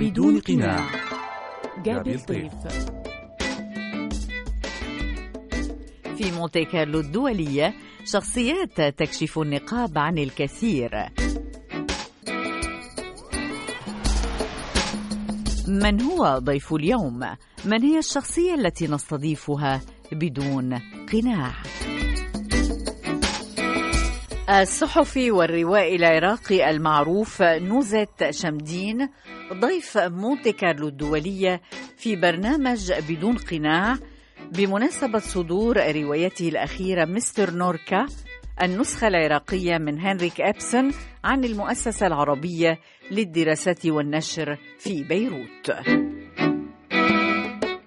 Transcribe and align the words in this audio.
بدون 0.00 0.40
قناع. 0.40 0.86
جابي 1.84 2.14
الطيف 2.14 2.52
في 6.16 6.32
مونتي 6.32 6.64
كارلو 6.64 7.00
الدولية 7.00 7.74
شخصيات 8.04 8.80
تكشف 8.80 9.38
النقاب 9.38 9.98
عن 9.98 10.18
الكثير. 10.18 10.90
من 15.68 16.00
هو 16.02 16.38
ضيف 16.38 16.72
اليوم؟ 16.72 17.20
من 17.64 17.82
هي 17.82 17.98
الشخصية 17.98 18.54
التي 18.54 18.86
نستضيفها 18.86 19.80
بدون 20.12 20.78
قناع؟ 21.12 21.52
الصحفي 24.48 25.30
والروائي 25.30 25.96
العراقي 25.96 26.70
المعروف 26.70 27.42
نوزت 27.42 28.30
شمدين 28.30 29.08
ضيف 29.52 29.98
مونتي 29.98 30.52
كارلو 30.52 30.88
الدولية 30.88 31.60
في 31.96 32.16
برنامج 32.16 32.92
بدون 33.08 33.36
قناع 33.36 33.96
بمناسبة 34.52 35.18
صدور 35.18 35.76
روايته 35.96 36.48
الأخيرة 36.48 37.04
مستر 37.04 37.50
نوركا 37.50 38.06
النسخة 38.62 39.08
العراقية 39.08 39.78
من 39.78 40.00
هنريك 40.00 40.40
أبسون 40.40 40.90
عن 41.24 41.44
المؤسسة 41.44 42.06
العربية 42.06 42.78
للدراسات 43.10 43.86
والنشر 43.86 44.58
في 44.78 45.02
بيروت. 45.04 45.72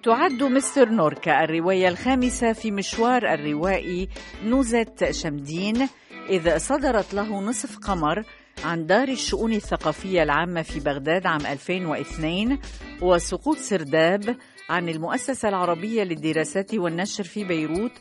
تعد 0.03 0.43
مستر 0.43 0.89
نوركا 0.89 1.43
الرواية 1.43 1.87
الخامسة 1.87 2.53
في 2.53 2.71
مشوار 2.71 3.33
الروائي 3.33 4.09
نوزت 4.45 5.11
شمدين 5.11 5.87
إذ 6.31 6.57
صدرت 6.57 7.13
له 7.13 7.41
نصف 7.41 7.77
قمر 7.77 8.23
عن 8.63 8.85
دار 8.85 9.07
الشؤون 9.07 9.53
الثقافية 9.53 10.23
العامة 10.23 10.61
في 10.61 10.79
بغداد 10.79 11.25
عام 11.25 11.45
2002 11.45 12.59
وسقوط 13.01 13.57
سرداب 13.57 14.37
عن 14.69 14.89
المؤسسة 14.89 15.49
العربية 15.49 16.03
للدراسات 16.03 16.73
والنشر 16.73 17.23
في 17.23 17.43
بيروت 17.43 17.91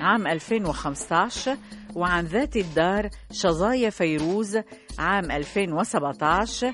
عام 0.00 0.26
2015 0.26 1.56
وعن 1.94 2.24
ذات 2.24 2.56
الدار 2.56 3.10
شظايا 3.32 3.90
فيروز 3.90 4.58
عام 4.98 5.30
2017 5.30 6.72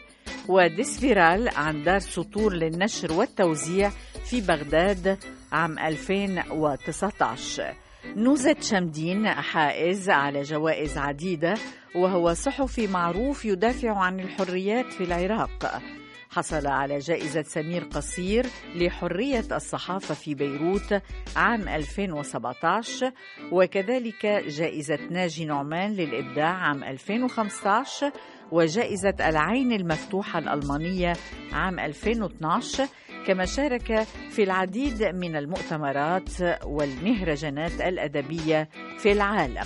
وديسفيرال 0.48 1.48
عن 1.48 1.83
دار 1.83 1.98
سطور 1.98 2.53
للنشر 2.53 3.13
والتوزيع 3.13 3.91
في 4.25 4.41
بغداد 4.41 5.19
عام 5.53 5.79
2019 5.79 7.75
نوزت 8.17 8.62
شمدين 8.62 9.29
حائز 9.29 10.11
على 10.11 10.43
جوائز 10.43 10.99
عديدة 10.99 11.55
وهو 11.95 12.35
صحفي 12.35 12.87
معروف 12.87 13.45
يدافع 13.45 13.97
عن 13.98 14.21
الحريات 14.21 14.93
في 14.93 15.05
العراق. 15.05 15.83
حصل 16.31 16.67
على 16.67 16.98
جائزة 16.98 17.43
سمير 17.43 17.85
قصير 17.85 18.47
لحرية 18.75 19.45
الصحافة 19.53 20.15
في 20.15 20.35
بيروت 20.35 21.03
عام 21.37 21.69
2017 21.69 23.13
وكذلك 23.53 24.27
جائزة 24.47 24.98
ناجي 25.11 25.45
نعمان 25.45 25.93
للإبداع 25.93 26.48
عام 26.55 26.85
2015 26.85 28.13
وجائزة 28.53 29.15
العين 29.29 29.73
المفتوحة 29.73 30.39
الألمانية 30.39 31.13
عام 31.53 31.79
2012 31.81 32.87
كما 33.27 33.45
شارك 33.45 34.07
في 34.31 34.43
العديد 34.43 35.03
من 35.03 35.37
المؤتمرات 35.37 36.31
والمهرجانات 36.65 37.81
الأدبية 37.81 38.69
في 38.99 39.13
العالم. 39.13 39.65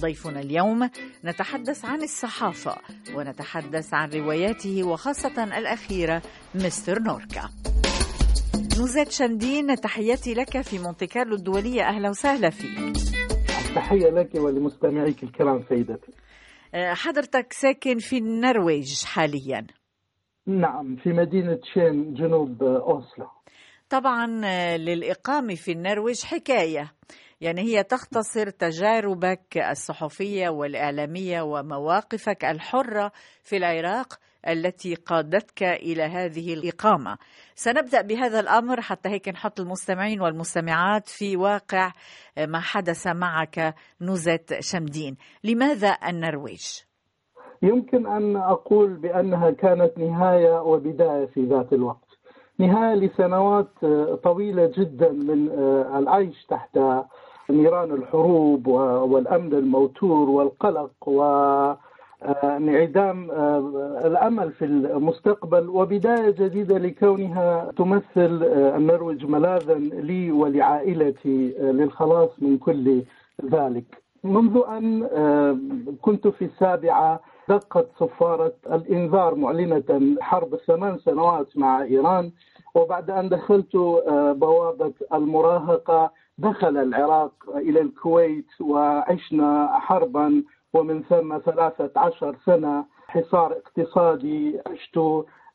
ضيفنا 0.00 0.40
اليوم 0.40 0.90
نتحدث 1.24 1.84
عن 1.84 2.02
الصحافة 2.02 2.76
ونتحدث 3.14 3.94
عن 3.94 4.10
رواياته 4.10 4.84
وخاصة 4.84 5.44
الأخيرة 5.44 6.22
مستر 6.54 7.02
نوركا. 7.02 7.50
نوزات 8.78 9.12
شندين 9.12 9.76
تحياتي 9.76 10.34
لك 10.34 10.60
في 10.60 10.78
مونتي 10.78 11.06
كارلو 11.06 11.34
الدولية. 11.34 11.82
أهلا 11.82 12.10
وسهلا 12.10 12.50
فيك. 12.50 12.96
تحية 13.74 14.10
لك 14.10 14.34
ولمستمعيك 14.34 15.22
الكرام 15.22 15.64
سيدتي. 15.68 16.12
حضرتك 16.74 17.52
ساكن 17.52 17.98
في 17.98 18.18
النرويج 18.18 19.04
حاليا. 19.04 19.66
نعم 20.46 20.96
في 20.96 21.08
مدينة 21.08 21.58
شين 21.74 22.14
جنوب 22.14 22.62
أوسلو. 22.62 23.28
طبعا 23.90 24.26
للإقامة 24.76 25.54
في 25.54 25.72
النرويج 25.72 26.24
حكاية. 26.24 26.92
يعني 27.40 27.60
هي 27.60 27.82
تختصر 27.82 28.50
تجاربك 28.50 29.58
الصحفية 29.70 30.48
والإعلامية 30.48 31.42
ومواقفك 31.42 32.44
الحرة 32.44 33.12
في 33.42 33.56
العراق 33.56 34.18
التي 34.48 34.94
قادتك 34.94 35.62
إلى 35.62 36.02
هذه 36.02 36.54
الإقامة. 36.54 37.18
سنبدأ 37.54 38.02
بهذا 38.02 38.40
الأمر 38.40 38.80
حتى 38.80 39.08
هيك 39.08 39.28
نحط 39.28 39.60
المستمعين 39.60 40.20
والمستمعات 40.20 41.08
في 41.08 41.36
واقع 41.36 41.92
ما 42.38 42.60
حدث 42.60 43.06
معك 43.06 43.74
نزت 44.00 44.56
شمدين. 44.60 45.16
لماذا 45.44 45.96
النرويج؟ 46.08 46.89
يمكن 47.62 48.06
أن 48.06 48.36
أقول 48.36 48.88
بأنها 48.92 49.50
كانت 49.50 49.98
نهاية 49.98 50.62
وبداية 50.62 51.26
في 51.26 51.44
ذات 51.44 51.72
الوقت 51.72 52.08
نهاية 52.58 52.94
لسنوات 52.94 53.84
طويلة 54.24 54.72
جدا 54.78 55.10
من 55.12 55.48
العيش 55.96 56.44
تحت 56.46 56.78
نيران 57.50 57.90
الحروب 57.90 58.66
والأمن 59.12 59.54
الموتور 59.54 60.30
والقلق 60.30 60.90
و 61.08 61.22
انعدام 62.44 63.30
الأمل 64.04 64.52
في 64.52 64.64
المستقبل 64.64 65.68
وبداية 65.68 66.30
جديدة 66.30 66.78
لكونها 66.78 67.72
تمثل 67.76 68.42
النرويج 68.76 69.24
ملاذا 69.26 69.74
لي 69.78 70.32
ولعائلتي 70.32 71.54
للخلاص 71.60 72.30
من 72.38 72.58
كل 72.58 73.02
ذلك. 73.50 74.02
منذ 74.24 74.60
أن 74.68 75.06
كنت 76.02 76.28
في 76.28 76.44
السابعة 76.44 77.20
دقت 77.50 77.88
صفارة 77.98 78.52
الإنذار 78.72 79.34
معلنة 79.34 80.16
حرب 80.20 80.54
الثمان 80.54 80.98
سنوات 80.98 81.56
مع 81.56 81.82
إيران 81.82 82.32
وبعد 82.74 83.10
أن 83.10 83.28
دخلت 83.28 83.76
بوابة 84.42 84.92
المراهقة 85.14 86.10
دخل 86.38 86.76
العراق 86.76 87.32
إلى 87.56 87.80
الكويت 87.80 88.50
وعشنا 88.60 89.68
حربا 89.86 90.42
ومن 90.74 91.02
ثم 91.02 91.38
ثلاثة 91.38 91.90
عشر 91.96 92.36
سنة 92.46 92.84
حصار 93.08 93.52
اقتصادي 93.52 94.60
عشت 94.66 94.98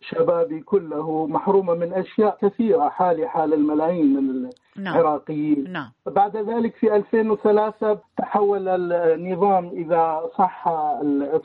شبابي 0.02 0.60
كله 0.60 1.28
محرومة 1.28 1.74
من 1.74 1.94
أشياء 1.94 2.38
كثيرة 2.42 2.90
حالي 2.90 3.28
حال 3.28 3.54
الملايين 3.54 4.14
من 4.14 4.50
العراقيين. 4.78 5.72
نعم. 5.72 5.92
بعد 6.06 6.38
ذلك 6.38 6.76
في 6.76 6.96
2003 6.96 8.00
تحول 8.18 8.92
النظام 8.92 9.68
إذا 9.68 10.30
صح 10.38 10.70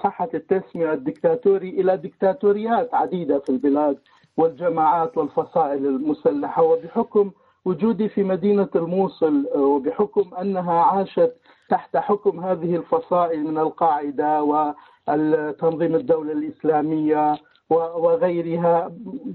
صحت 0.03 0.35
التسمية 0.35 0.93
الدكتاتوري 0.93 1.69
إلى 1.69 1.97
دكتاتوريات 1.97 2.95
عديدة 2.95 3.39
في 3.39 3.51
البلاد 3.51 3.99
والجماعات 4.37 5.19
والفصائل 5.19 5.87
المسلحة. 5.87 6.63
وبحكم 6.63 7.31
وجودي 7.65 8.09
في 8.09 8.23
مدينة 8.23 8.69
الموصل 8.77 9.47
وبحكم 9.57 10.35
أنها 10.35 10.81
عاشت 10.81 11.33
تحت 11.71 11.97
حكم 11.97 12.41
هذه 12.41 12.77
الفصائل 12.77 13.45
من 13.45 13.59
القاعدة 13.59 14.43
والتنظيم 14.43 15.95
الدولة 15.95 16.33
الإسلامية 16.33 17.37
وغيرها. 17.71 18.93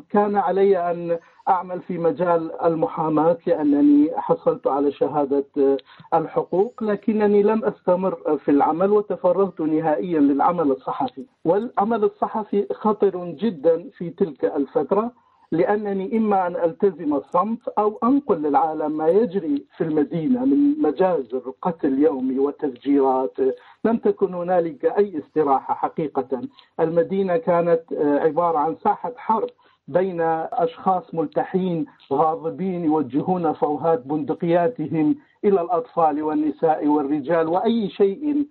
كان 0.10 0.36
علي 0.36 0.92
أن 0.92 1.20
أعمل 1.50 1.82
في 1.82 1.98
مجال 1.98 2.62
المحاماة 2.62 3.38
لأنني 3.48 4.12
حصلت 4.18 4.68
على 4.68 4.92
شهادة 4.92 5.78
الحقوق 6.14 6.84
لكنني 6.84 7.44
لم 7.44 7.66
أستمر 7.66 8.38
في 8.38 8.52
العمل 8.52 8.92
وتفرغت 8.92 9.62
نهائيا 9.62 10.20
للعمل 10.20 10.72
الصحفي. 10.72 11.26
والعمل 11.46 12.04
الصحفي 12.04 12.68
خطر 12.74 13.26
جدا 13.26 13.90
في 13.98 14.10
تلك 14.10 14.46
الفترة. 14.46 15.12
لأنني 15.52 16.18
إما 16.18 16.48
أن 16.48 16.56
ألتزم 16.56 17.14
الصمت 17.14 17.68
أو 17.68 18.00
أنقل 18.04 18.38
للعالم 18.42 18.98
ما 18.98 19.08
يجري 19.08 19.66
في 19.78 19.84
المدينة 19.84 20.46
من 20.46 20.82
مجازر 20.82 21.54
قتل 21.62 22.00
يومي 22.00 22.40
وتفجيرات 22.40 23.38
لم 23.86 23.98
تكن 23.98 24.34
هنالك 24.34 24.86
أي 24.86 25.20
استراحة 25.20 25.74
حقيقة. 25.74 26.42
المدينة 26.80 27.38
كانت 27.38 27.82
عبارة 28.00 28.58
عن 28.58 28.76
ساحة 28.84 29.14
حرب 29.18 29.50
بين 29.88 30.22
أشخاص 30.22 31.14
ملتحين 31.14 31.86
غاضبين 32.14 32.86
يوجهون 32.86 33.54
فوهات 33.54 34.00
بندقياتهم 34.08 35.16
إلى 35.46 35.62
الأطفال 35.62 36.24
والنساء 36.24 36.88
والرجال 36.88 37.48
وأي 37.48 37.90
شيء 37.90 38.46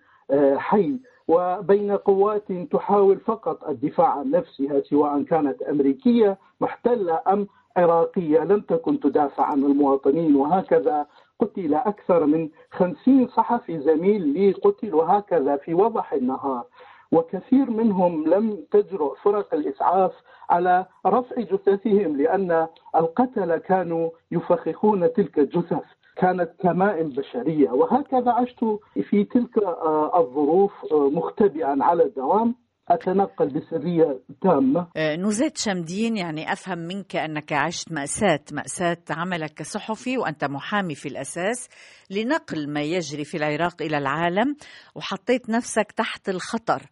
حي. 0.56 0.97
وبين 1.29 1.97
قوات 1.97 2.53
تحاول 2.53 3.21
فقط 3.21 3.69
الدفاع 3.69 4.09
عن 4.09 4.31
نفسها 4.31 4.81
سواء 4.81 5.23
كانت 5.23 5.62
أمريكية 5.62 6.38
محتلة 6.61 7.21
أم 7.29 7.47
عراقية. 7.76 8.44
لم 8.44 8.61
تكن 8.61 9.00
تدافع 9.00 9.44
عن 9.44 9.65
المواطنين 9.65 10.37
وهكذا 10.37 11.06
قتل 11.41 11.75
أكثر 11.75 12.26
من 12.26 12.49
خمسين 12.71 13.29
صحفي 13.29 13.81
زميل 13.81 14.29
لي 14.29 14.53
قتل 14.53 14.94
وهكذا 14.94 15.56
في 15.56 15.75
وضح 15.75 16.12
النهار. 16.12 16.65
وكثير 17.12 17.71
منهم 17.71 18.25
لم 18.29 18.59
تجرؤ 18.71 19.15
فرق 19.15 19.55
الإسعاف 19.55 20.12
على 20.50 20.87
رفع 21.06 21.37
جثثهم 21.41 22.17
لأن 22.17 22.67
القتله 22.97 23.56
كانوا 23.56 24.11
يفخخون 24.31 25.12
تلك 25.12 25.38
الجثث. 25.38 25.85
كانت 26.16 26.50
كمائن 26.62 27.08
بشرية. 27.08 27.70
وهكذا 27.70 28.32
عشت 28.32 28.64
في 29.11 29.25
تلك 29.25 29.58
آه، 29.58 30.20
الظروف 30.20 30.72
آه، 30.93 31.11
مختبئا 31.11 31.76
على 31.81 32.02
الدوام 32.02 32.55
أتنقل 32.88 33.49
بسرية 33.49 34.20
تامة. 34.43 34.87
آه، 34.96 35.16
نوزات 35.16 35.58
شمدين 35.58 36.16
يعني 36.16 36.52
أفهم 36.52 36.78
منك 36.78 37.16
أنك 37.16 37.52
عشت 37.52 37.93
مأساة 37.93 38.40
مأساة 38.52 38.99
عملك 39.11 39.50
كصحفي 39.55 40.19
وأنت 40.19 40.44
محامي 40.44 40.94
في 40.94 41.08
الأساس 41.08 41.69
لنقل 42.11 42.72
ما 42.72 42.81
يجري 42.81 43.25
في 43.25 43.37
العراق 43.37 43.82
إلى 43.82 43.99
العالم 43.99 44.56
وحطيت 44.94 45.50
نفسك 45.50 45.93
تحت 45.93 46.28
الخطر. 46.28 46.82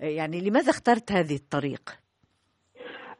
يعني 0.00 0.40
لماذا 0.40 0.70
اخترت 0.70 1.12
هذه 1.12 1.34
الطريق؟ 1.34 2.03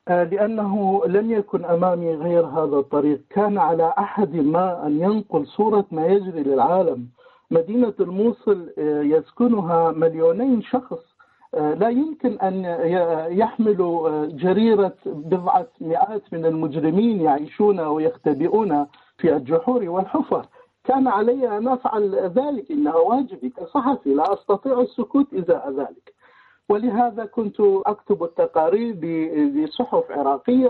آه، 0.08 0.24
لأنه 0.24 1.02
لم 1.06 1.30
يكن 1.30 1.64
أمامي 1.64 2.14
غير 2.14 2.46
هذا 2.46 2.76
الطريق. 2.76 3.20
كان 3.30 3.58
على 3.58 3.94
أحد 3.98 4.34
ما 4.36 4.86
أن 4.86 5.00
ينقل 5.00 5.46
صورة 5.46 5.84
ما 5.90 6.06
يجري 6.06 6.42
للعالم. 6.42 7.06
مدينة 7.50 7.94
الموصل 8.00 8.70
يسكنها 8.78 9.90
مليونين 9.92 10.62
شخص. 10.62 11.14
آه، 11.54 11.74
لا 11.74 11.88
يمكن 11.88 12.38
أن 12.40 12.64
يحملوا 13.38 14.08
آه، 14.08 14.26
جريرة 14.26 14.94
بضعة 15.06 15.66
مئات 15.80 16.22
من 16.32 16.46
المجرمين 16.46 17.20
يعيشون 17.20 17.80
ويختبئون 17.80 18.86
في 19.18 19.36
الجحور 19.36 19.88
والحفر. 19.88 20.46
كان 20.84 21.08
علي 21.08 21.58
أن 21.58 21.68
أفعل 21.68 22.14
ذلك 22.14 22.70
انه 22.70 22.96
واجبي. 22.96 23.48
كصحفي 23.48 24.14
لا 24.14 24.32
أستطيع 24.32 24.80
السكوت 24.80 25.34
إزاء 25.34 25.70
ذلك. 25.70 26.14
ولهذا 26.68 27.24
كنت 27.24 27.56
أكتب 27.86 28.22
التقارير 28.24 28.94
بصحف 29.64 30.04
عراقية 30.10 30.68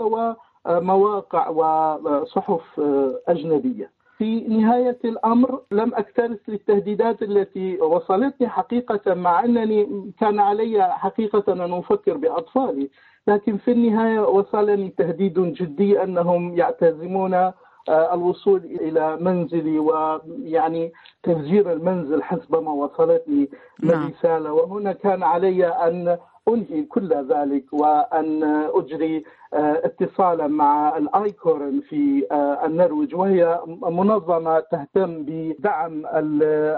ومواقع 0.65 1.49
وصحف 1.49 2.79
أجنبية. 3.27 3.89
في 4.17 4.39
نهاية 4.41 4.97
الأمر 5.05 5.61
لم 5.71 5.93
أكترث 5.95 6.39
للتهديدات 6.47 7.21
التي 7.23 7.81
وصلتني 7.81 8.47
حقيقة 8.47 9.13
مع 9.13 9.43
أنني 9.45 10.11
كان 10.19 10.39
علي 10.39 10.83
حقيقة 10.93 11.53
أن 11.53 11.73
أفكر 11.73 12.17
بأطفالي 12.17 12.89
لكن 13.27 13.57
في 13.57 13.71
النهاية 13.71 14.19
وصلني 14.19 14.89
تهديد 14.89 15.39
جدي 15.39 16.03
أنهم 16.03 16.57
يعتزمون 16.57 17.51
الوصول 17.89 18.65
إلى 18.65 19.17
منزلي 19.17 19.79
ويعني 19.79 20.93
تفجير 21.23 21.71
المنزل 21.71 22.23
حسب 22.23 22.55
ما 22.63 22.71
وصلتني 22.71 23.49
من 23.83 24.11
نعم. 24.23 24.45
وهنا 24.45 24.93
كان 24.93 25.23
علي 25.23 25.67
أن 25.67 26.17
أنهي 26.47 26.83
كل 26.83 27.13
ذلك 27.13 27.73
وأن 27.73 28.43
أجري 28.73 29.23
آه، 29.53 29.81
اتصالا 29.85 30.47
مع 30.47 30.97
الايكورن 30.97 31.79
في 31.89 32.25
آه، 32.31 32.65
النرويج 32.65 33.15
وهي 33.15 33.59
منظمة 33.81 34.59
تهتم 34.59 35.23
بدعم 35.27 36.03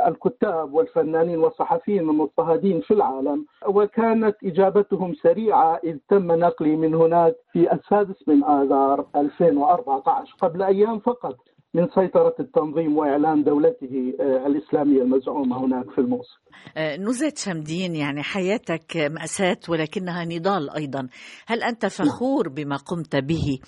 الكتاب 0.08 0.74
والفنانين 0.74 1.40
والصحفيين 1.40 2.10
المضطهدين 2.10 2.82
في 2.82 2.94
العالم. 2.94 3.46
وكانت 3.68 4.36
إجابتهم 4.44 5.14
سريعة 5.14 5.80
إذ 5.84 5.98
تم 6.10 6.32
نقلي 6.32 6.76
من 6.76 6.96
هناك 6.96 7.36
في 7.52 7.74
السادس 7.74 8.28
من 8.28 8.44
آذار 8.44 9.06
2014 9.16 10.36
قبل 10.42 10.64
أيام 10.64 11.00
فقط. 11.00 11.36
من 11.74 11.88
سيطرة 11.96 12.36
التنظيم 12.40 12.98
وإعلان 12.98 13.44
دولته 13.44 14.14
آه، 14.20 14.48
الإسلامية 14.48 15.02
المزعومة 15.02 15.66
هناك 15.66 15.92
في 15.92 16.02
الموصل 16.02 16.40
آه، 16.78 16.98
نزهة 16.98 17.34
شمدين 17.36 17.96
يعني 17.96 18.24
حياتك 18.24 18.98
مأساة 18.98 19.58
ولكنها 19.70 20.26
نضال 20.26 20.70
أيضا. 20.70 21.08
هل 21.48 21.64
أنت 21.64 21.86
فخور 21.86 22.50
بما 22.50 22.76
قمت 22.76 23.16
به؟ 23.16 23.60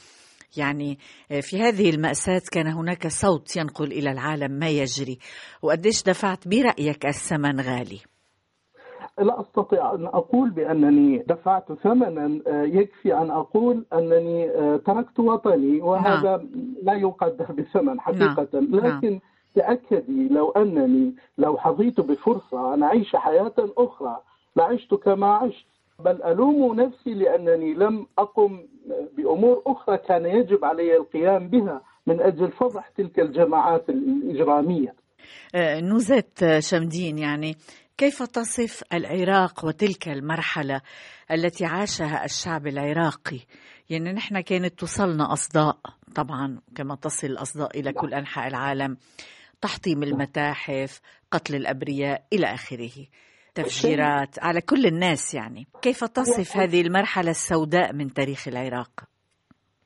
يعني 0.58 1.00
آه، 1.32 1.40
في 1.40 1.62
هذه 1.62 1.90
المأساة 1.90 2.42
كان 2.52 2.68
هناك 2.68 3.08
صوت 3.08 3.56
ينقل 3.58 3.92
إلى 3.92 4.12
العالم 4.12 4.52
ما 4.52 4.70
يجري 4.70 5.20
وقديش 5.62 6.04
دفعت 6.04 6.48
برأيك 6.48 7.06
الثمن 7.06 7.62
غالي؟ 7.62 8.00
لا 9.24 9.42
أستطيع 9.42 9.96
أن 9.96 10.06
أقول 10.06 10.50
بأنني 10.50 11.18
دفعت 11.28 11.74
ثمنا 11.74 12.42
آه، 12.48 12.64
يكفي 12.64 13.18
أن 13.18 13.32
أقول 13.32 13.86
أنني 13.94 14.50
آه، 14.50 14.78
تركت 14.78 15.20
وطني 15.20 15.82
وهذا 15.82 16.38
نعم. 16.38 16.50
لا 16.84 16.94
يقدر 16.94 17.52
بثمن 17.52 18.00
حقيقة 18.00 18.48
نعم. 18.54 18.76
لكن 18.76 19.10
نعم. 19.10 19.20
تأكدي 19.56 20.28
لو 20.28 20.50
أنني 20.50 21.16
لو 21.38 21.58
حظيت 21.58 22.00
بفرصة 22.02 22.74
أن 22.74 22.84
أعيش 22.84 23.16
حياة 23.16 23.54
أخرى 23.58 24.18
لعشت 24.56 24.94
كما 24.94 25.28
عشت 25.28 25.66
بل 26.00 26.24
ألوم 26.24 26.82
نفسي 26.82 27.14
لأنني 27.14 27.74
لم 27.74 28.06
أقم 28.18 28.60
بأمور 29.18 29.62
أخرى 29.68 29.98
كان 29.98 30.26
يجب 30.26 30.66
علي 30.66 30.98
القيام 30.98 31.48
بها 31.48 31.82
من 32.08 32.22
أجل 32.22 32.52
فضح 32.52 32.88
تلك 32.88 33.20
الجماعات 33.20 33.90
الإجرامية. 33.90 34.94
آه، 35.56 35.80
نوزة 35.82 36.60
شمدين 36.60 37.18
يعني 37.18 37.56
كيف 38.00 38.24
تصف 38.24 38.84
العراق 38.94 39.66
وتلك 39.66 40.08
المرحلة 40.08 40.82
التي 41.32 41.66
عاشها 41.66 42.26
الشعب 42.26 42.68
العراقي؟ 42.68 43.40
يعني 43.90 44.14
نحن 44.14 44.40
كانت 44.40 44.80
توصلنا 44.80 45.34
أصداء 45.34 45.78
طبعا 46.16 46.62
كما 46.76 46.96
تصل 46.96 47.28
الأصداء 47.28 47.80
إلى 47.80 47.94
كل 47.94 48.14
أنحاء 48.14 48.48
العالم 48.48 48.98
تحطيم 49.62 50.04
المتاحف 50.04 51.02
قتل 51.32 51.56
الأبرياء 51.56 52.24
إلى 52.34 52.54
آخره 52.54 53.06
تفجيرات 53.56 54.36
على 54.42 54.62
كل 54.62 54.86
الناس 54.86 55.34
يعني. 55.34 55.68
كيف 55.82 56.04
تصف 56.04 56.58
هذه 56.58 56.82
المرحلة 56.82 57.30
السوداء 57.30 57.94
من 57.94 58.14
تاريخ 58.14 58.48
العراق؟ 58.48 58.92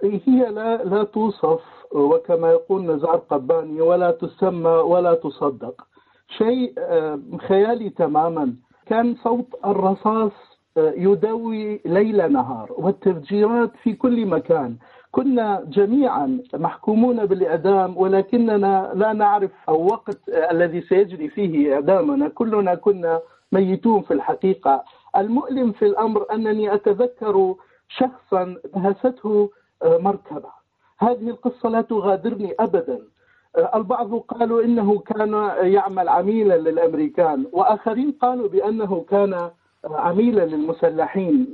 هي 0.04 0.50
لا 0.50 0.84
لا 0.84 1.04
توصف 1.04 1.62
وكما 1.92 2.52
يقول 2.52 2.96
نزار 2.96 3.18
قباني 3.18 3.82
ولا 3.82 4.12
تسمى 4.12 4.70
ولا 4.70 5.14
تصدق. 5.14 5.93
شيء 6.38 6.74
آه، 6.78 7.20
خيالي 7.48 7.90
تماما. 7.90 8.54
كان 8.86 9.16
صوت 9.24 9.48
الرصاص 9.66 10.32
آه، 10.78 10.94
يدوي 10.98 11.82
ليل 11.86 12.32
نهار 12.32 12.70
والتفجيرات 12.78 13.72
في 13.84 13.94
كل 13.94 14.26
مكان. 14.26 14.76
كنا 15.12 15.64
جميعا 15.68 16.40
محكومون 16.54 17.26
بالإعدام 17.26 17.98
ولكننا 17.98 18.92
لا 18.96 19.14
نعرف 19.14 19.52
الوقت 19.70 20.30
آه، 20.30 20.52
الذي 20.52 20.82
سيجري 20.82 21.30
فيه 21.30 21.74
إعدامنا. 21.74 22.28
كلنا 22.28 22.76
كنا 22.76 23.22
ميتون 23.52 24.02
في 24.02 24.14
الحقيقة. 24.14 24.84
المؤلم 25.18 25.72
في 25.72 25.86
الأمر 25.86 26.26
أنني 26.34 26.74
أتذكر 26.74 27.56
شخصا 27.90 28.56
دهسته 28.76 29.50
مركبة. 29.84 30.50
هذه 31.00 31.30
القصة 31.30 31.70
لا 31.70 31.82
تغادرني 31.82 32.54
ابدا. 32.60 33.00
البعض 33.76 34.16
قالوا 34.16 34.64
إنه 34.64 35.00
كان 35.00 35.34
يعمل 35.62 36.10
عميلا 36.10 36.58
للأمريكان 36.58 37.46
وآخرين 37.52 38.12
قالوا 38.22 38.50
بأنه 38.50 39.06
كان 39.10 39.50
عميلا 39.86 40.46
للمسلحين 40.46 41.48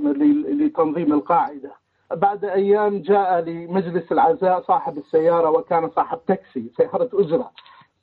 لتنظيم 0.50 1.14
القاعدة. 1.14 1.72
بعد 2.16 2.46
أيام 2.46 3.02
جاء 3.02 3.40
لمجلس 3.40 4.12
العزاء 4.12 4.62
صاحب 4.62 4.98
السيارة 4.98 5.50
وكان 5.50 5.90
صاحب 5.90 6.20
تاكسي 6.28 6.72
سيارة 6.78 7.10
اجره 7.14 7.52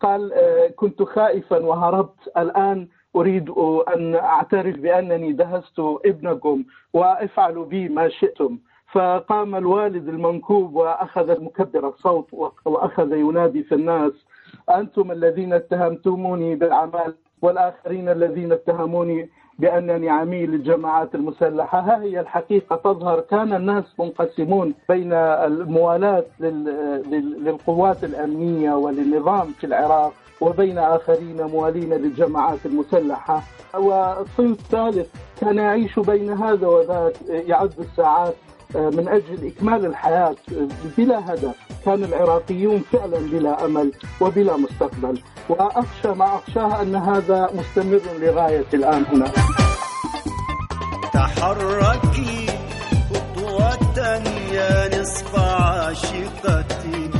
قال 0.01 0.33
كنت 0.77 1.03
خائفا 1.03 1.67
وهربت. 1.67 2.29
الآن 2.37 2.89
أريد 3.17 3.51
أن 3.97 4.15
أعترف 4.15 4.77
بأنني 4.77 5.33
دهست 5.33 5.79
ابنكم 6.07 6.65
وافعلوا 6.93 7.65
بي 7.65 7.89
ما 7.89 8.09
شئتم. 8.09 8.59
فقام 8.97 9.57
الوالد 9.57 10.09
المنكوب 10.09 10.75
وأخذ 10.75 11.41
مكبر 11.45 11.89
الصوت 11.89 12.27
وأخذ 12.65 13.13
ينادي 13.13 13.63
في 13.63 13.75
الناس 13.75 14.13
أنتم 14.71 15.13
الذين 15.13 15.53
اتهمتموني 15.53 16.55
بالأعمال 16.55 17.15
والآخرين 17.43 18.09
الذين 18.09 18.53
اتهموني 18.53 19.29
بأنني 19.59 20.09
عميل 20.09 20.51
للجماعات 20.51 21.15
المسلحة. 21.15 21.81
ها 21.81 22.03
هي 22.03 22.21
الحقيقة 22.21 22.77
تظهر. 22.77 23.21
كان 23.21 23.53
الناس 23.53 23.85
منقسمون 23.99 24.75
بين 24.89 25.13
الموالاه 25.13 26.25
للقوات 26.41 28.05
الأمنية 28.05 28.73
وللنظام 28.73 29.47
في 29.47 29.67
العراق 29.67 30.13
وبين 30.41 30.79
آخرين 30.79 31.43
موالين 31.43 31.93
للجماعات 31.93 32.67
المسلحة. 32.67 33.43
والصنف 33.75 34.61
الثالث 34.61 35.15
كان 35.41 35.57
يعيش 35.57 35.99
بين 35.99 36.31
هذا 36.33 36.67
وذاك 36.67 37.15
يعد 37.29 37.73
الساعات 37.79 38.35
من 38.75 39.09
أجل 39.09 39.47
إكمال 39.47 39.87
الحياة 39.87 40.37
بلا 40.99 41.35
هدف. 41.35 41.55
كان 41.85 42.05
العراقيون 42.05 42.83
فعلا 42.93 43.19
بلا 43.19 43.65
أمل 43.65 43.93
وبلا 44.21 44.57
مستقبل. 44.57 45.23
وأخشى 45.49 46.09
ما 46.09 46.35
أخشاه 46.35 46.83
أن 46.83 46.97
هذا 46.97 47.51
مستمر 47.55 48.01
لغاية 48.19 48.67
الآن 48.75 49.05
هنا. 49.13 49.33
تحركي 51.13 52.47
خطوة 53.11 54.07
يا 54.53 55.01
نصف 55.01 55.39
عاشقتي. 55.39 57.16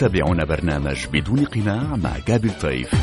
تتابعون 0.00 0.44
برنامج 0.44 1.06
بدون 1.12 1.44
قناع 1.44 1.96
مع 1.96 2.18
جابي 2.28 2.48
الطيف 2.48 2.94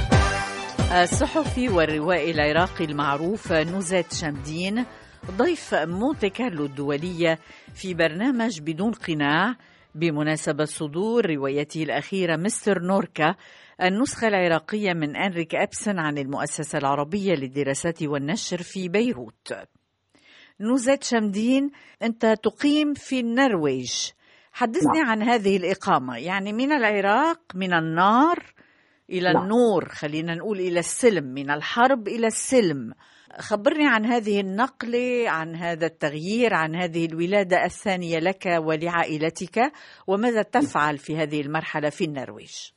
الصحفي 1.01 1.69
والروائي 1.69 2.31
العراقي 2.31 2.85
المعروف 2.85 3.51
نوزيت 3.51 4.13
شمدين 4.13 4.85
ضيف 5.31 5.73
مونتي 5.73 6.29
كارلو 6.29 6.65
الدولية 6.65 7.39
في 7.73 7.93
برنامج 7.93 8.61
بدون 8.61 8.91
قناع. 8.91 9.55
بمناسبة 9.95 10.65
صدور 10.65 11.25
روايته 11.35 11.83
الأخيرة 11.83 12.35
مستر 12.35 12.81
نوركا 12.81 13.35
النسخة 13.81 14.27
العراقية 14.27 14.93
من 14.93 15.15
أنريك 15.15 15.55
أبسن 15.55 15.99
عن 15.99 16.17
المؤسسة 16.17 16.77
العربية 16.77 17.33
للدراسات 17.33 18.03
والنشر 18.03 18.61
في 18.61 18.89
بيروت. 18.89 19.53
نوزيت 20.59 21.03
شمدين 21.03 21.71
أنت 22.03 22.25
تقيم 22.43 22.93
في 22.93 23.19
النرويج. 23.19 23.93
حدثني 24.57 24.99
نعم. 24.99 25.09
عن 25.09 25.21
هذه 25.21 25.57
الإقامة. 25.57 26.17
يعني 26.17 26.53
من 26.53 26.71
العراق 26.71 27.39
من 27.55 27.73
النار 27.73 28.37
إلى 29.09 29.33
نعم. 29.33 29.43
النور 29.43 29.85
خلينا 29.85 30.35
نقول 30.35 30.59
إلى 30.59 30.79
السلم 30.79 31.23
من 31.33 31.51
الحرب 31.51 32.07
إلى 32.07 32.27
السلم. 32.27 32.93
خبرني 33.39 33.87
عن 33.87 34.05
هذه 34.05 34.41
النقلة 34.41 35.29
عن 35.29 35.55
هذا 35.55 35.85
التغيير 35.85 36.53
عن 36.53 36.75
هذه 36.75 37.05
الولادة 37.05 37.65
الثانية 37.65 38.19
لك 38.19 38.45
ولعائلتك 38.65 39.71
وماذا 40.07 40.41
تفعل 40.41 40.97
في 40.97 41.17
هذه 41.17 41.41
المرحلة 41.41 41.89
في 41.89 42.05
النرويج؟ 42.05 42.71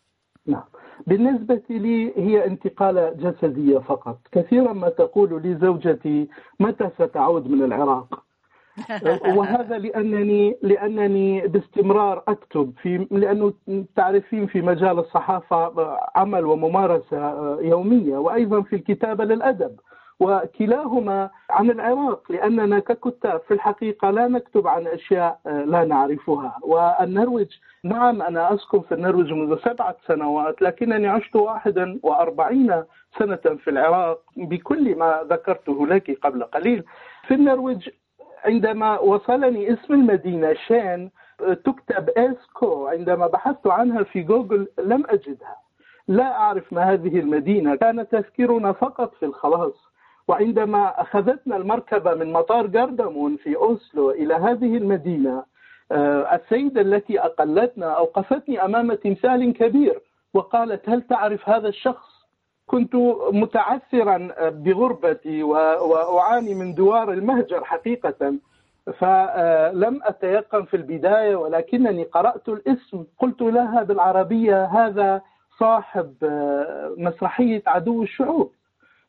نعم. 0.46 0.64
بالنسبة 1.06 1.62
لي 1.70 2.12
هي 2.16 2.46
انتقالة 2.46 3.10
جسدية 3.10 3.78
فقط. 3.78 4.18
كثيرا 4.32 4.72
ما 4.72 4.88
تقول 4.88 5.42
لي 5.42 5.58
زوجتي 5.58 6.28
متى 6.60 6.90
ستعود 6.98 7.46
من 7.46 7.62
العراق؟ 7.62 8.29
وهذا 9.36 9.78
لانني 9.78 10.56
لأنني 10.62 11.40
باستمرار 11.48 12.22
أكتب 12.28 12.72
في 12.82 13.06
لأنه 13.10 13.52
تعرفين 13.96 14.46
في 14.46 14.62
مجال 14.62 14.98
الصحافة 14.98 15.98
عمل 16.16 16.44
وممارسة 16.44 17.60
يومية 17.60 18.18
وأيضا 18.18 18.62
في 18.62 18.76
الكتابة 18.76 19.24
للأدب. 19.24 19.76
وكلاهما 20.20 21.30
عن 21.50 21.70
العراق 21.70 22.32
لأننا 22.32 22.78
ككتاب 22.78 23.40
في 23.48 23.54
الحقيقة 23.54 24.10
لا 24.10 24.28
نكتب 24.28 24.66
عن 24.66 24.86
أشياء 24.86 25.38
لا 25.44 25.84
نعرفها. 25.84 26.56
والنرويج 26.62 27.48
نعم 27.84 28.22
أنا 28.22 28.54
أسكن 28.54 28.80
في 28.80 28.94
النرويج 28.94 29.32
منذ 29.32 29.58
سبعة 29.64 29.96
سنوات 30.06 30.62
لكنني 30.62 31.08
عشت 31.08 31.36
41 31.36 32.84
سنة 33.18 33.56
في 33.64 33.70
العراق 33.70 34.20
بكل 34.36 34.96
ما 34.96 35.26
ذكرته 35.30 35.86
لك 35.86 36.18
قبل 36.22 36.44
قليل. 36.44 36.84
في 37.28 37.34
النرويج 37.34 37.88
عندما 38.44 38.98
وصلني 38.98 39.72
اسم 39.72 39.94
المدينة 39.94 40.52
شين 40.54 41.10
تكتب 41.38 42.10
إسكو. 42.16 42.86
عندما 42.86 43.26
بحثت 43.26 43.66
عنها 43.66 44.02
في 44.02 44.22
جوجل 44.22 44.68
لم 44.78 45.04
أجدها. 45.08 45.56
لا 46.08 46.32
أعرف 46.32 46.72
ما 46.72 46.92
هذه 46.92 47.20
المدينة. 47.20 47.76
كان 47.76 48.08
تذكيرنا 48.08 48.72
فقط 48.72 49.14
في 49.14 49.26
الخلاص. 49.26 49.90
وعندما 50.28 51.00
أخذتنا 51.00 51.56
المركبة 51.56 52.14
من 52.14 52.32
مطار 52.32 52.66
جاردامون 52.66 53.36
في 53.36 53.56
أوسلو 53.56 54.10
إلى 54.10 54.34
هذه 54.34 54.76
المدينة 54.76 55.44
السيدة 56.32 56.80
التي 56.80 57.20
أقلتنا 57.20 57.86
أوقفتني 57.86 58.64
أمام 58.64 58.94
تمثال 58.94 59.52
كبير 59.52 60.00
وقالت 60.34 60.88
هل 60.88 61.02
تعرف 61.02 61.48
هذا 61.48 61.68
الشخص؟ 61.68 62.19
كنت 62.70 62.94
متعثرا 63.32 64.18
بغربتي 64.50 65.42
وأعاني 65.42 66.54
من 66.54 66.74
دوار 66.74 67.12
المهجر 67.12 67.64
حقيقة. 67.64 68.34
فلم 68.98 70.00
أتيقن 70.02 70.64
في 70.64 70.76
البداية 70.76 71.36
ولكنني 71.36 72.04
قرأت 72.04 72.48
الاسم. 72.48 73.04
قلت 73.18 73.42
لها 73.42 73.82
بالعربية 73.82 74.64
هذا 74.64 75.20
صاحب 75.58 76.14
مسرحية 76.96 77.62
عدو 77.66 78.02
الشعوب. 78.02 78.52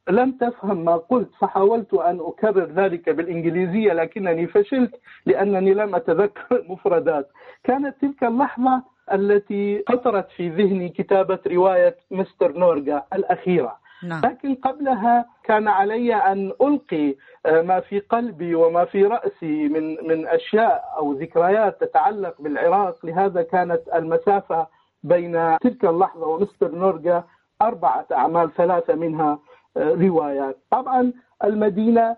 لم 0.10 0.32
تفهم 0.32 0.86
ما 0.86 0.96
قلت 0.98 1.30
فحاولت 1.39 1.94
أن 1.94 2.20
أكرر 2.20 2.65
ذلك 2.65 3.10
بالإنجليزية 3.10 3.94
لكنني 3.94 4.48
فشلت 4.48 4.96
لأنني 5.25 5.74
لم 5.74 5.96
أتذكر 5.96 6.56
المفردات. 6.56 7.30
كانت 7.63 7.96
تلك 8.01 8.24
اللحظة 8.24 8.82
التي 9.13 9.84
خطرت 9.89 10.29
في 10.31 10.50
ذهني 10.50 10.89
كتابة 10.89 11.39
رواية 11.48 11.96
مستر 12.12 12.58
نورجا 12.58 13.03
الأخيرة. 13.13 13.81
نعم. 14.03 14.22
لكن 14.25 14.55
قبلها 14.55 15.25
كان 15.43 15.67
علي 15.67 16.15
أن 16.15 16.51
ألقي 16.62 17.15
ما 17.46 17.79
في 17.79 18.00
قلبي 18.00 18.55
وما 18.55 18.86
في 18.86 19.05
رأسي 19.05 19.67
من 19.67 20.08
من 20.08 20.27
أشياء 20.27 20.84
أو 20.98 21.13
ذكريات 21.13 21.84
تتعلق 21.84 22.41
بالعراق. 22.41 23.05
لهذا 23.05 23.41
كانت 23.41 23.81
المسافة 23.96 24.67
بين 25.03 25.58
تلك 25.58 25.86
اللحظة 25.86 26.27
ومستر 26.27 26.75
نورجا 26.75 27.24
أربعة 27.62 28.05
أعمال 28.12 28.53
ثلاثة 28.53 28.96
منها 28.96 29.39
روايات. 29.77 30.58
طبعا 30.72 31.13
المدينة 31.43 32.17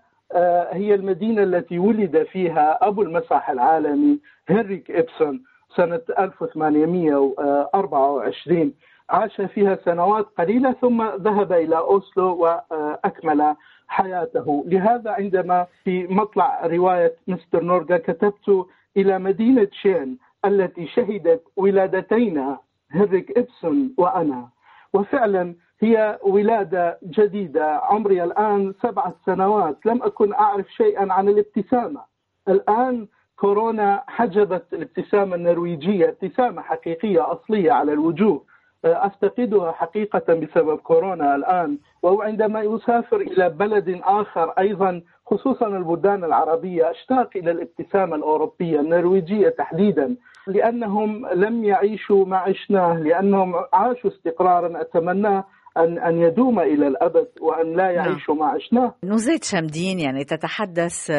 هي 0.71 0.93
المدينة 0.93 1.43
التي 1.43 1.79
ولد 1.79 2.23
فيها 2.31 2.87
أبو 2.87 3.01
المسرح 3.01 3.49
العالمي 3.49 4.19
هنريك 4.49 4.91
إبسون. 4.91 5.43
سنة 5.75 6.01
1824 6.19 8.73
عاش 9.09 9.41
فيها 9.41 9.77
سنوات 9.85 10.25
قليلة 10.37 10.71
ثم 10.71 11.03
ذهب 11.03 11.53
إلى 11.53 11.77
أوسلو 11.77 12.35
وأكمل 12.35 13.55
حياته. 13.87 14.63
لهذا 14.67 15.11
عندما 15.11 15.67
في 15.83 16.07
مطلع 16.07 16.65
رواية 16.65 17.15
مستر 17.27 17.63
نورجا 17.63 17.97
كتبت 17.97 18.65
إلى 18.97 19.19
مدينة 19.19 19.67
شين 19.71 20.17
التي 20.45 20.87
شهدت 20.87 21.43
ولادتينا 21.57 22.57
هنريك 22.91 23.37
إبسون 23.37 23.93
وأنا. 23.97 24.47
وفعلا 24.93 25.55
هي 25.79 26.19
ولادة 26.23 26.97
جديدة 27.03 27.75
عمري 27.75 28.23
الآن 28.23 28.73
سبعة 28.81 29.15
سنوات. 29.25 29.85
لم 29.85 30.03
أكن 30.03 30.33
أعرف 30.33 30.71
شيئا 30.71 31.13
عن 31.13 31.29
الابتسامة. 31.29 32.01
الآن 32.47 33.07
كورونا 33.43 34.03
حجبت 34.07 34.63
الابتسامة 34.73 35.35
النرويجية 35.35 36.09
ابتسامة 36.09 36.61
حقيقية 36.61 37.31
أصلية 37.31 37.71
على 37.71 37.93
الوجوه. 37.93 38.43
أفتقدها 38.85 39.71
حقيقة 39.71 40.33
بسبب 40.33 40.77
كورونا 40.77 41.35
الآن. 41.35 41.77
وهو 42.03 42.21
عندما 42.21 42.61
يسافر 42.61 43.17
إلى 43.17 43.49
بلد 43.49 44.01
آخر 44.03 44.49
أيضا 44.49 45.01
خصوصا 45.25 45.67
البلدان 45.67 46.23
العربية 46.23 46.91
أشتاق 46.91 47.29
إلى 47.35 47.51
الابتسامة 47.51 48.15
الأوروبية 48.15 48.79
النرويجية 48.79 49.49
تحديدا 49.49 50.15
لأنهم 50.47 51.27
لم 51.27 51.63
يعيشوا 51.63 52.25
ما 52.25 52.37
عشناه 52.37 52.99
لأنهم 52.99 53.53
عاشوا 53.73 54.09
استقرارا. 54.09 54.81
أتمنى 54.81 55.43
أن 55.77 55.97
أن 55.99 56.17
يدوم 56.17 56.59
إلى 56.59 56.87
الأبد 56.87 57.27
وأن 57.41 57.73
لا 57.73 57.91
يعيشوا 57.91 58.35
ما 58.35 58.45
عشناه. 58.45 58.93
نزيد 59.03 59.43
شمدين 59.43 59.99
يعني 59.99 60.23
تتحدث 60.23 61.11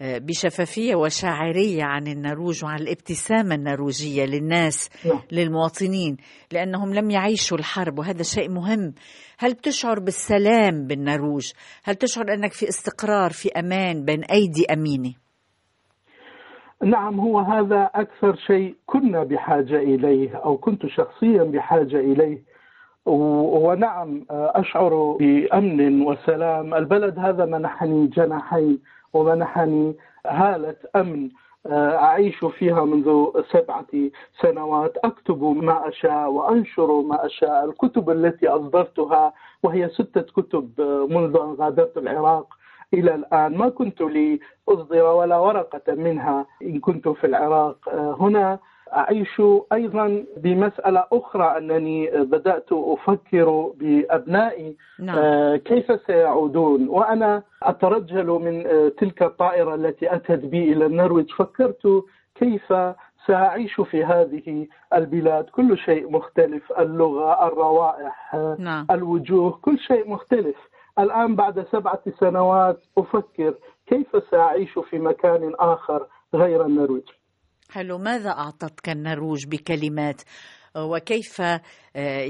بشفافية 0.00 0.94
وشاعرية 0.94 1.84
عن 1.84 2.06
النرويج 2.06 2.64
وعن 2.64 2.78
الابتسامة 2.78 3.54
النرويجية 3.54 4.24
للناس 4.24 4.90
نعم. 5.06 5.20
للمواطنين 5.32 6.16
لأنهم 6.52 6.94
لم 6.94 7.10
يعيشوا 7.10 7.58
الحرب 7.58 7.98
وهذا 7.98 8.22
شيء 8.22 8.50
مهم. 8.50 8.94
هل 9.38 9.52
تشعر 9.52 9.98
بالسلام 10.00 10.86
بالنرويج؟ 10.86 11.52
هل 11.84 11.94
تشعر 11.94 12.32
أنك 12.34 12.52
في 12.52 12.68
استقرار 12.68 13.30
في 13.30 13.48
أمان 13.48 14.04
بين 14.04 14.24
أيدي 14.24 14.66
أمينة؟ 14.72 15.12
نعم 16.84 17.20
هو 17.20 17.38
هذا 17.38 17.90
أكثر 17.94 18.36
شيء 18.46 18.74
كنا 18.86 19.24
بحاجة 19.24 19.76
إليه 19.76 20.36
أو 20.36 20.56
كنت 20.56 20.86
شخصيا 20.86 21.42
بحاجة 21.44 21.96
إليه. 22.00 22.42
و- 23.06 23.68
ونعم 23.68 24.24
أشعر 24.30 25.16
بأمن 25.20 26.02
وسلام. 26.02 26.74
البلد 26.74 27.18
هذا 27.18 27.44
منحني 27.44 28.06
جناحين. 28.06 28.78
ومنحني 29.12 29.96
هالة 30.26 30.76
أمن 30.96 31.30
أعيش 31.72 32.44
فيها 32.44 32.84
منذ 32.84 33.26
سبعة 33.52 33.86
سنوات. 34.40 34.96
أكتب 35.04 35.42
ما 35.42 35.88
أشاء 35.88 36.30
وأنشر 36.30 37.00
ما 37.00 37.26
أشاء. 37.26 37.64
الكتب 37.64 38.10
التي 38.10 38.48
أصدرتها 38.48 39.32
وهي 39.62 39.88
ستة 39.88 40.20
كتب 40.20 40.70
منذ 41.10 41.36
أن 41.36 41.56
غادرت 41.58 41.96
العراق 41.98 42.46
إلى 42.94 43.14
الآن. 43.14 43.56
ما 43.56 43.68
كنت 43.68 44.00
لأصدر 44.00 45.02
ولا 45.04 45.38
ورقة 45.38 45.94
منها 45.94 46.46
إن 46.62 46.80
كنت 46.80 47.08
في 47.08 47.26
العراق. 47.26 47.76
هنا 47.94 48.58
أعيش 48.96 49.42
أيضا 49.72 50.24
بمسألة 50.36 51.04
أخرى 51.12 51.58
أنني 51.58 52.10
بدأت 52.10 52.72
أفكر 52.72 53.72
بأبنائي 53.76 54.76
نعم. 54.98 55.18
آه، 55.18 55.56
كيف 55.56 56.00
سيعودون؟ 56.06 56.88
وأنا 56.88 57.42
أترجل 57.62 58.26
من 58.26 58.66
آه، 58.66 58.88
تلك 58.88 59.22
الطائرة 59.22 59.74
التي 59.74 60.14
أتت 60.14 60.44
بي 60.44 60.72
إلى 60.72 60.86
النرويج. 60.86 61.30
فكرت 61.30 62.04
كيف 62.34 62.74
سأعيش 63.26 63.80
في 63.80 64.04
هذه 64.04 64.66
البلاد. 64.94 65.44
كل 65.44 65.78
شيء 65.78 66.10
مختلف 66.10 66.72
اللغة 66.78 67.46
الروائح 67.46 68.34
نعم. 68.58 68.86
الوجوه 68.90 69.50
كل 69.50 69.78
شيء 69.78 70.10
مختلف. 70.10 70.56
الآن 70.98 71.36
بعد 71.36 71.66
سبعة 71.72 72.02
سنوات 72.20 72.80
أفكر 72.98 73.54
كيف 73.86 74.06
سأعيش 74.30 74.78
في 74.78 74.98
مكان 74.98 75.52
آخر 75.58 76.06
غير 76.34 76.66
النرويج. 76.66 77.08
حلو 77.72 77.98
ماذا 77.98 78.30
أعطتك 78.30 78.88
النرويج 78.88 79.46
بكلمات؟ 79.46 80.22
وكيف 80.76 81.42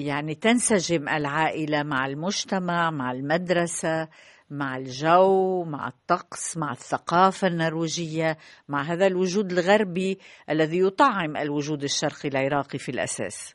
يعني 0.05 0.35
تنسجم 0.35 1.09
العائلة 1.09 1.83
مع 1.83 2.07
المجتمع 2.07 2.91
مع 2.91 3.13
المدرسة 3.13 4.09
مع 4.51 4.77
الجو 4.77 5.65
مع 5.65 5.89
الطقس 5.89 6.57
مع 6.59 6.71
الثقافة 6.71 7.49
النرويجية 7.49 8.37
مع 8.69 8.83
هذا 8.83 9.07
الوجود 9.07 9.53
الغربي 9.53 10.19
الذي 10.51 10.79
يطعم 10.79 11.37
الوجود 11.37 11.83
الشرقي 11.83 12.29
العراقي 12.29 12.79
في 12.79 12.89
الأساس؟ 12.89 13.55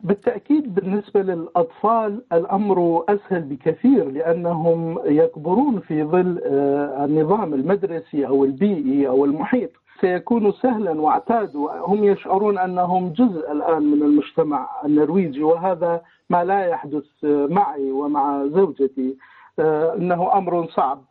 بالتأكيد 0.00 0.74
بالنسبة 0.74 1.20
للأطفال 1.22 2.22
الأمر 2.32 3.04
أسهل 3.08 3.42
بكثير 3.42 4.10
لأنهم 4.10 4.98
يكبرون 5.04 5.80
في 5.80 6.04
ظل 6.04 6.40
آه، 6.46 7.04
النظام 7.04 7.54
المدرسي 7.54 8.26
أو 8.26 8.44
البيئي 8.44 9.08
أو 9.08 9.24
المحيط. 9.24 9.70
سيكون 10.00 10.52
سهلا 10.52 11.00
واعتادوا 11.00 11.70
هم 11.86 12.04
يشعرون 12.04 12.58
أنهم 12.58 13.12
جزء 13.12 13.52
الآن 13.52 13.82
من 13.82 14.02
المجتمع 14.02 14.68
النرويجي 14.84 15.42
وهذا 15.42 16.02
ما 16.30 16.44
لا 16.44 16.66
يحدث 16.66 17.04
معي 17.24 17.90
ومع 17.90 18.46
زوجتي. 18.46 19.16
آه، 19.58 19.94
إنه 19.94 20.32
أمر 20.34 20.66
صعب. 20.68 21.04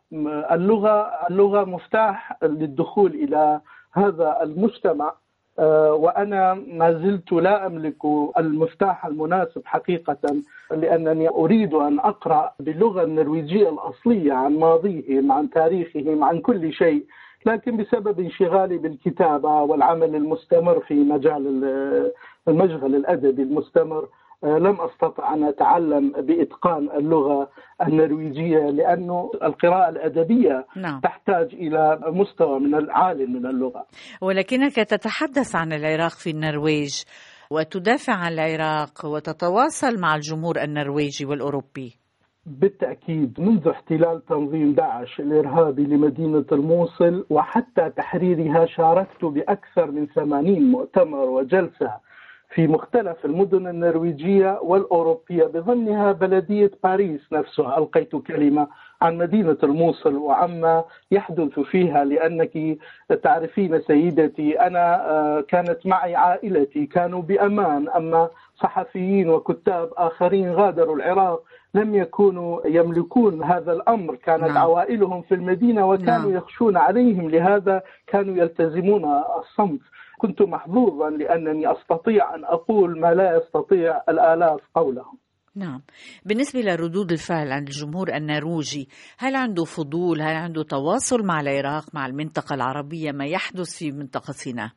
اللغة 0.52 1.10
اللغة 1.30 1.64
مفتاح 1.64 2.38
للدخول 2.42 3.14
إلى 3.14 3.60
هذا 3.92 4.38
المجتمع. 4.42 5.12
آه، 5.58 5.92
وأنا 5.94 6.54
ما 6.54 6.92
زلت 6.92 7.32
لا 7.32 7.66
أملك 7.66 8.04
المفتاح 8.38 9.06
المناسب 9.06 9.62
حقيقة 9.64 10.36
لأنني 10.70 11.28
أريد 11.28 11.74
أن 11.74 11.98
أقرأ 11.98 12.52
باللغة 12.60 13.02
النرويجية 13.02 13.68
الأصلية 13.68 14.32
عن 14.32 14.58
ماضيهم 14.58 15.32
عن 15.32 15.50
تاريخهم 15.50 16.24
عن 16.24 16.38
كل 16.38 16.72
شيء. 16.72 17.04
لكن 17.46 17.76
بسبب 17.76 18.20
انشغالي 18.20 18.78
بالكتابة 18.78 19.62
والعمل 19.62 20.14
المستمر 20.16 20.80
في 20.80 20.94
مجال 20.94 21.46
المشغل 22.48 22.94
الأدبي 22.94 23.42
المستمر 23.42 24.08
آه، 24.44 24.58
لم 24.58 24.80
أستطع 24.80 25.34
أن 25.34 25.44
أتعلم 25.44 26.12
بإتقان 26.12 26.90
اللغة 26.90 27.50
النرويجية 27.82 28.58
لأنه 28.58 29.30
القراءة 29.42 29.88
الأدبية 29.88 30.66
نعم. 30.76 31.00
تحتاج 31.00 31.54
إلى 31.54 32.00
مستوى 32.06 32.60
من 32.60 32.74
العالي 32.74 33.26
من 33.26 33.46
اللغة. 33.46 33.86
ولكنك 34.20 34.74
تتحدث 34.74 35.56
عن 35.56 35.72
العراق 35.72 36.10
في 36.10 36.30
النرويج 36.30 37.02
وتدافع 37.50 38.12
عن 38.12 38.32
العراق 38.32 39.06
وتتواصل 39.06 40.00
مع 40.00 40.14
الجمهور 40.14 40.62
النرويجي 40.62 41.26
والأوروبي. 41.26 42.05
بالتأكيد 42.46 43.40
منذ 43.40 43.68
احتلال 43.68 44.26
تنظيم 44.26 44.72
داعش 44.72 45.20
الإرهابي 45.20 45.84
لمدينة 45.84 46.44
الموصل 46.52 47.26
وحتى 47.30 47.90
تحريرها 47.90 48.66
شاركت 48.66 49.24
بأكثر 49.24 49.90
من 49.90 50.06
80 50.06 50.62
مؤتمر 50.62 51.30
وجلسة 51.30 52.06
في 52.54 52.66
مختلف 52.66 53.24
المدن 53.24 53.66
النرويجية 53.66 54.58
والأوروبية. 54.62 55.44
بضمنها 55.44 56.12
بلدية 56.12 56.70
باريس 56.84 57.20
نفسها 57.32 57.78
ألقيت 57.78 58.16
كلمة 58.16 58.68
عن 59.02 59.18
مدينة 59.18 59.56
الموصل 59.62 60.14
وعما 60.16 60.84
يحدث 61.10 61.60
فيها 61.60 62.04
لأنك 62.04 62.78
تعرفين 63.22 63.80
سيدتي 63.80 64.60
أنا 64.60 65.10
آه، 65.10 65.40
كانت 65.40 65.86
معي 65.86 66.14
عائلتي 66.14 66.86
كانوا 66.86 67.22
بأمان. 67.22 67.88
أما 67.88 68.28
صحفيين 68.62 69.28
وكتاب 69.28 69.90
آخرين 69.96 70.52
غادروا 70.52 70.96
العراق 70.96 71.42
لم 71.74 71.94
يكونوا 71.94 72.66
يملكون 72.66 73.42
هذا 73.42 73.72
الأمر. 73.72 74.16
كانت 74.16 74.44
نعم. 74.44 74.58
عوائلهم 74.58 75.22
في 75.22 75.34
المدينة 75.34 75.86
وكانوا 75.86 76.30
نعم. 76.30 76.36
يخشون 76.36 76.76
عليهم 76.76 77.30
لهذا 77.30 77.82
كانوا 78.06 78.36
يلتزمون 78.36 79.04
الصمت. 79.38 79.80
كنت 80.18 80.42
محظوظا 80.42 81.10
لأنني 81.10 81.72
أستطيع 81.72 82.34
أن 82.34 82.44
أقول 82.44 83.00
ما 83.00 83.14
لا 83.14 83.36
يستطيع 83.36 84.02
الآلاف 84.08 84.60
قولهم 84.74 85.18
نعم. 85.56 85.82
بالنسبة 86.24 86.60
لردود 86.60 87.12
الفعل 87.12 87.52
عند 87.52 87.68
الجمهور 87.68 88.14
النرويجي 88.14 88.88
هل 89.18 89.36
عنده 89.36 89.64
فضول 89.64 90.22
هل 90.22 90.36
عنده 90.36 90.62
تواصل 90.62 91.22
مع 91.22 91.40
العراق 91.40 91.94
مع 91.94 92.06
المنطقة 92.06 92.54
العربية 92.54 93.12
ما 93.12 93.24
يحدث 93.26 93.78
في 93.78 93.92
منطقة 93.92 94.32
سيناء؟ 94.32 94.70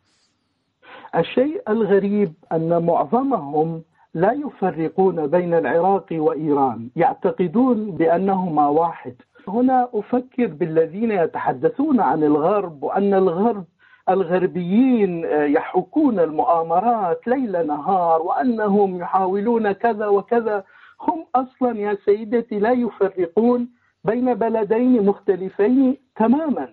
الشيء 1.15 1.61
الغريب 1.69 2.33
أن 2.51 2.85
معظمهم 2.85 3.81
لا 4.13 4.31
يفرقون 4.31 5.27
بين 5.27 5.53
العراق 5.53 6.05
وإيران 6.11 6.89
يعتقدون 6.95 7.91
بأنهما 7.91 8.67
واحد. 8.67 9.15
هنا 9.47 9.89
أفكر 9.93 10.47
بالذين 10.47 11.11
يتحدثون 11.11 11.99
عن 11.99 12.23
الغرب 12.23 12.83
وأن 12.83 13.13
الغرب 13.13 13.63
الغربيين 14.09 15.23
يحكون 15.29 16.19
المؤامرات 16.19 17.27
ليل 17.27 17.67
نهار 17.67 18.21
وأنهم 18.21 18.99
يحاولون 18.99 19.71
كذا 19.71 20.07
وكذا. 20.07 20.63
هم 21.01 21.25
أصلا 21.35 21.79
يا 21.79 21.97
سيدتي 22.05 22.59
لا 22.59 22.71
يفرقون 22.71 23.69
بين 24.03 24.33
بلدين 24.33 25.05
مختلفين 25.05 25.97
تماما. 26.15 26.67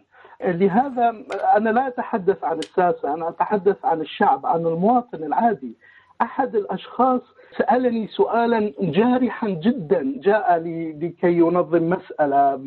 لهذا 0.44 1.14
أنا 1.56 1.70
لا 1.70 1.86
أتحدث 1.86 2.44
عن 2.44 2.58
الساسه 2.58 3.14
أنا 3.14 3.28
أتحدث 3.28 3.84
عن 3.84 4.00
الشعب 4.00 4.46
عن 4.46 4.66
المواطن 4.66 5.24
العادي 5.24 5.76
أحد 6.22 6.56
الأشخاص 6.56 7.20
سألني 7.58 8.06
سؤالا 8.06 8.72
جارحا 8.80 9.48
جدا 9.48 10.14
جاء 10.16 10.58
لي 10.58 10.92
لكي 10.92 11.32
ينظم 11.38 11.90
مسألة 11.90 12.60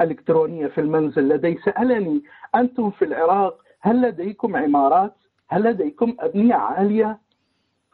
إلكترونية 0.00 0.66
في 0.66 0.80
المنزل 0.80 1.28
لدي 1.28 1.58
سألني 1.64 2.22
أنتم 2.54 2.90
في 2.90 3.04
العراق 3.04 3.58
هل 3.80 4.02
لديكم 4.02 4.56
عمارات؟ 4.56 5.14
هل 5.48 5.62
لديكم 5.62 6.16
أبنية 6.20 6.54
عالية؟ 6.54 7.18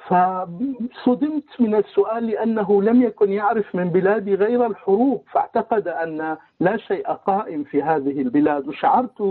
فصدمت 0.09 1.61
من 1.61 1.75
السؤال 1.75 2.27
لأنه 2.27 2.83
لم 2.83 3.03
يكن 3.03 3.33
يعرف 3.33 3.75
من 3.75 3.89
بلادي 3.89 4.35
غير 4.35 4.67
الحروب 4.67 5.25
فاعتقد 5.33 5.89
أن 5.89 6.37
لا 6.61 6.77
شيء 6.77 7.13
قائم 7.13 7.65
في 7.65 7.83
هذه 7.83 8.21
البلاد 8.21 8.69
وشعرت 8.69 9.23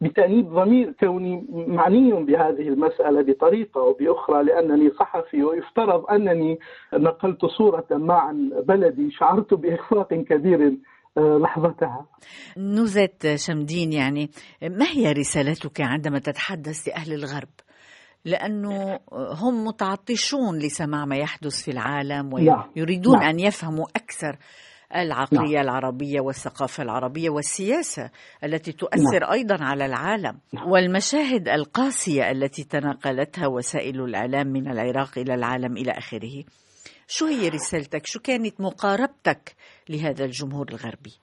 بتأنيب 0.00 0.48
ضمير 0.50 0.92
كوني 1.00 1.46
معني 1.68 2.12
بهذه 2.12 2.68
المسألة 2.68 3.22
بطريقة 3.22 3.80
أو 3.80 3.92
بأخرى 3.92 4.44
لأنني 4.44 4.90
صحفي 4.90 5.42
ويفترض 5.44 6.10
أنني 6.10 6.58
نقلت 6.94 7.46
صورة 7.46 7.86
ما 7.90 8.14
عن 8.14 8.50
بلدي 8.68 9.10
شعرت 9.10 9.54
بإخفاق 9.54 10.14
كبير 10.14 10.76
لحظتها. 11.16 12.06
نوزت 12.56 13.34
شمدين 13.36 13.92
يعني 13.92 14.30
ما 14.62 14.86
هي 14.94 15.12
رسالتك 15.12 15.80
عندما 15.80 16.18
تتحدث 16.18 16.88
لأهل 16.88 17.12
الغرب؟ 17.12 17.65
لأنه 18.26 18.98
هم 19.12 19.64
متعطشون 19.64 20.58
لسماع 20.58 21.04
ما 21.04 21.16
يحدث 21.16 21.62
في 21.64 21.70
العالم 21.70 22.38
نعم. 22.38 22.64
ويريدون 22.76 23.18
نعم. 23.18 23.28
أن 23.28 23.40
يفهموا 23.40 23.86
أكثر 23.96 24.36
العقلية 24.94 25.56
نعم. 25.56 25.64
العربية 25.64 26.20
والثقافة 26.20 26.82
العربية 26.82 27.30
والسياسة 27.30 28.10
التي 28.44 28.72
تؤثر 28.72 29.20
نعم. 29.20 29.32
أيضا 29.32 29.64
على 29.64 29.86
العالم 29.86 30.38
نعم. 30.52 30.70
والمشاهد 30.70 31.48
القاسية 31.48 32.30
التي 32.30 32.64
تناقلتها 32.64 33.46
وسائل 33.46 34.00
الإعلام 34.00 34.46
من 34.46 34.70
العراق 34.70 35.18
إلى 35.18 35.34
العالم 35.34 35.76
إلى 35.76 35.90
آخره 35.90 36.44
شو 37.06 37.26
هي 37.26 37.48
رسالتك؟ 37.48 38.06
شو 38.06 38.20
كانت 38.20 38.60
مقاربتك 38.60 39.54
لهذا 39.88 40.24
الجمهور 40.24 40.66
الغربي؟ 40.68 41.14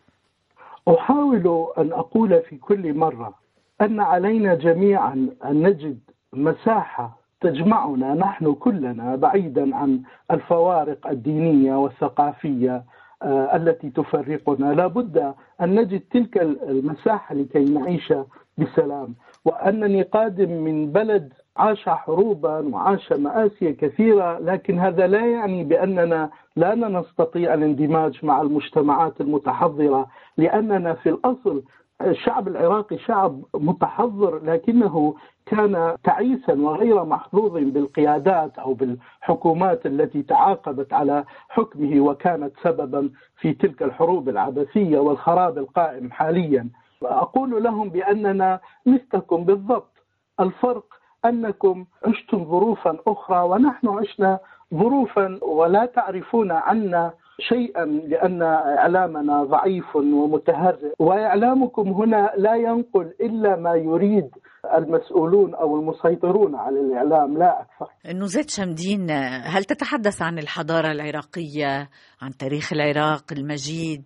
أحاول 0.88 1.68
أن 1.78 1.94
أقول 1.94 2.42
في 2.50 2.58
كل 2.58 2.98
مرة 2.98 3.34
أن 3.82 4.00
علينا 4.00 4.56
جميعا 4.56 5.30
أن 5.46 5.68
نجد 5.68 6.00
مساحة 6.34 7.18
تجمعنا 7.42 8.14
نحن 8.14 8.54
كلنا 8.54 9.16
بعيدا 9.16 9.76
عن 9.76 10.02
الفوارق 10.32 11.08
الدينية 11.08 11.76
والثقافية 11.76 12.84
آه، 13.24 13.56
التي 13.56 13.90
تفرقنا. 13.90 14.74
لا 14.74 14.88
بد 14.88 15.34
أن 15.62 15.76
نجد 15.76 16.02
تلك 16.12 16.38
المساحة 16.42 17.36
لكي 17.36 17.64
نعيش 17.66 18.14
بسلام. 18.58 19.14
وأنني 19.46 20.02
قادم 20.02 20.52
من 20.52 20.92
بلد 20.92 21.34
عاش 21.58 21.90
حروبا 21.90 22.60
وعاش 22.60 23.12
مآسي 23.14 23.74
كثيرة 23.74 24.40
لكن 24.40 24.80
هذا 24.80 25.08
لا 25.08 25.26
يعني 25.26 25.64
بأننا 25.64 26.30
لا 26.56 26.76
نستطيع 26.76 27.54
الاندماج 27.54 28.26
مع 28.26 28.42
المجتمعات 28.42 29.22
المتحضرة 29.22 30.08
لأننا 30.38 30.94
في 30.94 31.10
الأصل 31.10 31.64
الشعب 32.02 32.48
العراقي 32.48 32.98
شعب 32.98 33.42
متحضر 33.56 34.40
لكنه 34.44 35.16
كان 35.46 35.96
تعيسا 36.04 36.54
وغير 36.54 37.04
محظوظ 37.06 37.52
بالقيادات 37.52 38.60
أو 38.60 38.74
بالحكومات 38.74 39.86
التي 39.86 40.24
تعاقبت 40.24 40.94
على 40.94 41.24
حكمه 41.50 42.02
وكانت 42.02 42.52
سببا 42.64 43.10
في 43.38 43.54
تلك 43.54 43.84
الحروب 43.84 44.30
العبثية 44.30 45.00
والخراب 45.00 45.58
القائم 45.58 46.12
حاليا. 46.12 46.70
أقول 47.04 47.64
لهم 47.64 47.90
بأننا 47.90 48.60
مثلكم 48.86 49.44
بالضبط 49.44 49.94
الفرق 50.40 50.86
أنكم 51.26 51.86
عشتم 52.06 52.46
ظروفا 52.46 52.98
أخرى 53.08 53.40
ونحن 53.44 53.88
عشنا 53.88 54.40
ظروفا 54.74 55.40
ولا 55.44 55.86
تعرفون 55.86 56.52
عنا 56.52 57.14
شيئا 57.50 57.86
لأن 57.86 58.42
إعلامنا 58.42 59.44
ضعيف 59.44 59.96
ومتهرئ 59.96 60.94
وإعلامكم 61.00 61.88
هنا 61.90 62.32
لا 62.38 62.56
ينقل 62.56 63.14
إلا 63.22 63.56
ما 63.56 63.76
يريد 63.76 64.30
المسؤولون 64.78 65.56
أو 65.56 65.76
المسيطرون 65.80 66.56
على 66.56 66.80
الإعلام 66.80 67.38
لا 67.38 67.62
أكثر. 67.62 67.88
نوزيت 68.14 68.50
شمدين 68.50 69.12
هل 69.46 69.64
تتحدث 69.64 70.22
عن 70.22 70.40
الحضارة 70.40 70.92
العراقية، 70.92 71.90
عن 72.22 72.32
تاريخ 72.40 72.74
العراق 72.74 73.24
المجيد، 73.32 74.04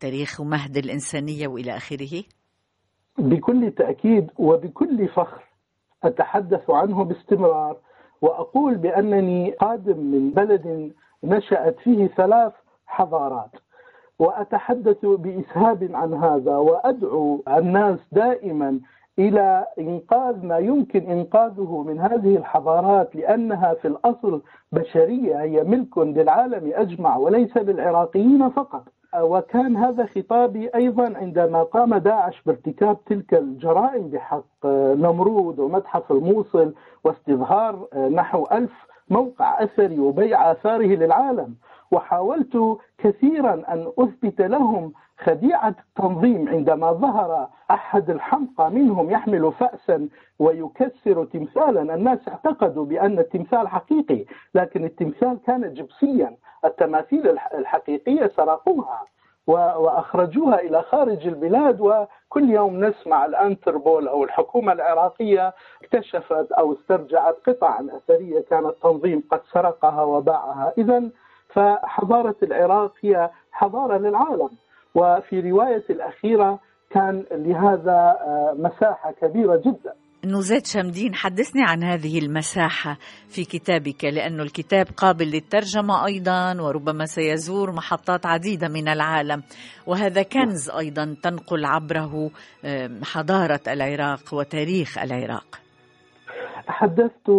تاريخ 0.00 0.40
ومهد 0.40 0.76
الإنسانية 0.76 1.48
وإلى 1.48 1.76
آخره؟ 1.76 2.22
بكل 3.18 3.70
تأكيد 3.70 4.30
وبكل 4.38 5.08
فخر 5.08 5.44
أتحدث 6.04 6.70
عنه 6.70 7.04
باستمرار 7.04 7.76
وأقول 8.22 8.74
بأنني 8.78 9.50
قادم 9.50 9.98
من 9.98 10.30
بلد 10.30 10.92
نشأت 11.24 11.76
فيه 11.84 12.06
ثلاث 12.06 12.52
حضارات. 12.86 13.50
وأتحدث 14.18 15.06
بإسهاب 15.06 15.90
عن 15.94 16.14
هذا 16.14 16.56
وأدعو 16.56 17.42
الناس 17.48 17.98
دائما 18.12 18.80
إلى 19.18 19.66
إنقاذ 19.78 20.46
ما 20.46 20.58
يمكن 20.58 21.00
إنقاذه 21.10 21.84
من 21.86 22.00
هذه 22.00 22.36
الحضارات 22.36 23.16
لأنها 23.16 23.74
في 23.74 23.88
الأصل 23.88 24.42
بشرية 24.72 25.40
هي 25.40 25.64
ملك 25.64 25.98
للعالم 25.98 26.72
أجمع 26.74 27.16
وليس 27.16 27.56
للعراقيين 27.56 28.48
فقط. 28.50 28.82
وكان 29.20 29.76
هذا 29.76 30.06
خطابي 30.06 30.68
أيضا 30.74 31.12
عندما 31.16 31.62
قام 31.62 31.94
داعش 31.94 32.42
بارتكاب 32.46 33.04
تلك 33.04 33.34
الجرائم 33.34 34.08
بحق 34.08 34.66
نمرود 34.96 35.58
ومتحف 35.58 36.12
الموصل 36.12 36.74
واستظهار 37.04 37.86
نحو 38.12 38.46
ألف 38.52 38.72
موقع 39.10 39.62
أثري 39.62 39.98
وبيع 39.98 40.52
آثاره 40.52 40.86
للعالم. 40.86 41.54
وحاولت 41.90 42.78
كثيرا 42.98 43.52
أن 43.54 43.92
أثبت 43.98 44.40
لهم 44.40 44.92
خديعة 45.18 45.74
التنظيم 45.88 46.48
عندما 46.48 46.92
ظهر 46.92 47.48
أحد 47.70 48.10
الحمقى 48.10 48.70
منهم 48.70 49.10
يحمل 49.10 49.52
فاسا 49.52 50.08
ويكسر 50.38 51.24
تمثالا. 51.24 51.94
الناس 51.94 52.28
اعتقدوا 52.28 52.84
بأن 52.84 53.18
التمثال 53.18 53.68
حقيقي 53.68 54.24
لكن 54.54 54.84
التمثال 54.84 55.38
كان 55.46 55.74
جبسيا. 55.74 56.36
التماثيل 56.64 57.38
الحقيقية 57.54 58.26
سرقوها 58.36 59.02
وأخرجوها 59.46 60.60
إلى 60.60 60.82
خارج 60.82 61.26
البلاد 61.26 61.80
وكل 61.80 62.50
يوم 62.50 62.84
نسمع 62.84 63.24
الأنتربول 63.24 64.08
أو 64.08 64.24
الحكومة 64.24 64.72
العراقية 64.72 65.54
اكتشفت 65.82 66.52
أو 66.52 66.72
استرجعت 66.72 67.36
قطعا 67.46 67.88
أثرية 67.96 68.40
كان 68.40 68.66
التنظيم 68.66 69.22
قد 69.30 69.40
سرقها 69.52 70.02
وباعها. 70.02 70.72
اذا 70.78 71.10
فحضارة 71.54 72.36
العراق 72.42 72.92
هي 73.02 73.30
حضارة 73.52 73.98
للعالم. 73.98 74.50
وفي 74.94 75.40
رواية 75.40 75.84
الأخيرة 75.90 76.60
كان 76.90 77.24
لهذا 77.30 78.16
مساحة 78.58 79.12
كبيرة 79.22 79.56
جدا. 79.56 79.92
نوزيت 80.24 80.66
شمدين 80.66 81.14
حدثني 81.14 81.62
عن 81.66 81.84
هذه 81.84 82.18
المساحة 82.18 82.98
في 83.28 83.44
كتابك 83.44 84.04
لأن 84.04 84.40
الكتاب 84.40 84.86
قابل 84.96 85.24
للترجمة 85.24 86.06
أيضا 86.06 86.60
وربما 86.60 87.04
سيزور 87.04 87.72
محطات 87.72 88.26
عديدة 88.26 88.68
من 88.68 88.88
العالم. 88.88 89.42
وهذا 89.86 90.22
كنز 90.22 90.70
أيضا 90.70 91.16
تنقل 91.22 91.64
عبره 91.64 92.30
حضارة 93.02 93.60
العراق 93.68 94.34
وتاريخ 94.34 94.98
العراق. 94.98 95.65
تحدثت 96.66 97.30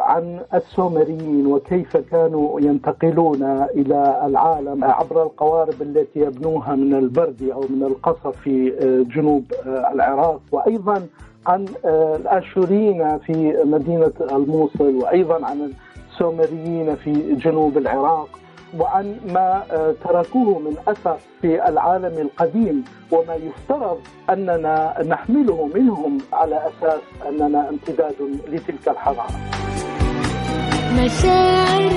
عن 0.00 0.40
السومريين 0.54 1.46
وكيف 1.46 1.96
كانوا 1.96 2.60
ينتقلون 2.60 3.42
إلى 3.74 4.20
العالم 4.24 4.84
عبر 4.84 5.22
القوارب 5.22 5.82
التي 5.82 6.20
يبنوها 6.20 6.74
من 6.74 6.94
البرد 6.94 7.50
أو 7.52 7.60
من 7.60 7.82
القصب 7.82 8.30
في 8.30 8.70
جنوب 9.14 9.44
العراق. 9.66 10.40
وأيضا 10.52 11.06
عن 11.46 11.66
الآشوريين 11.84 13.18
في 13.18 13.62
مدينة 13.64 14.12
الموصل 14.20 14.94
وأيضا 14.96 15.46
عن 15.46 15.72
السومريين 16.12 16.94
في 16.94 17.34
جنوب 17.34 17.78
العراق. 17.78 18.28
وعن 18.78 19.16
ما 19.26 19.62
تركوه 20.04 20.58
من 20.58 20.76
اثر 20.88 21.16
في 21.42 21.68
العالم 21.68 22.18
القديم 22.18 22.84
وما 23.12 23.34
يفترض 23.34 23.98
أننا 24.30 25.02
نحمله 25.08 25.70
منهم 25.74 26.18
على 26.32 26.56
أساس 26.68 27.00
أننا 27.28 27.68
امتداد 27.68 28.14
لتلك 28.48 28.88
الحضارة. 28.88 29.26
مشاعر 30.94 31.90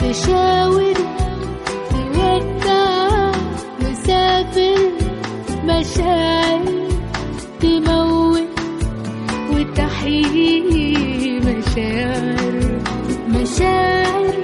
تشاور 0.00 0.94
تودع 1.90 3.30
مسافر 3.80 4.78
مشاعر 5.64 6.60
تموت 7.60 8.48
وتحيي 9.52 11.40
مشاعر 11.40 12.80
مشاعر 13.28 14.34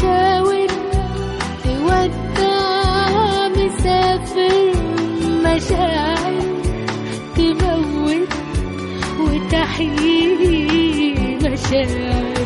تشاور 0.00 0.66
تودع 1.64 3.48
مسافر 3.48 4.72
مشاعر 5.44 6.42
تموت 7.36 8.32
وتحيي 9.20 10.24
مشاعر. 11.42 12.39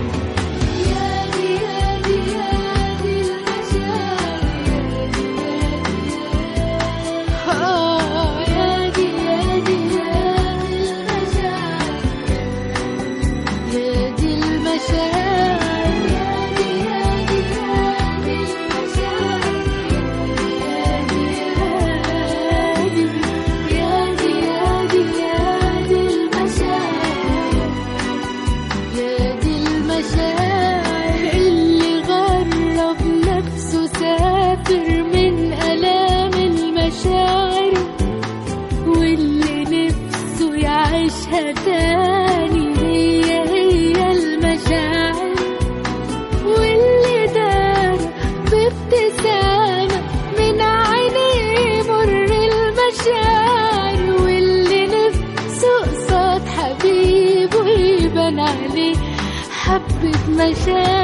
حبة 60.44 60.50
مشاعر 60.50 61.04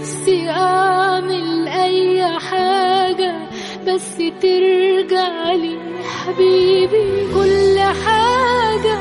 نفسي 0.00 0.50
أعمل 0.50 1.68
أي 1.68 2.38
حاجة 2.38 3.34
بس 3.86 4.16
ترجع 4.16 5.52
لي 5.52 5.76
حبيبي 6.04 7.26
كل 7.34 7.78
حاجة. 7.78 8.98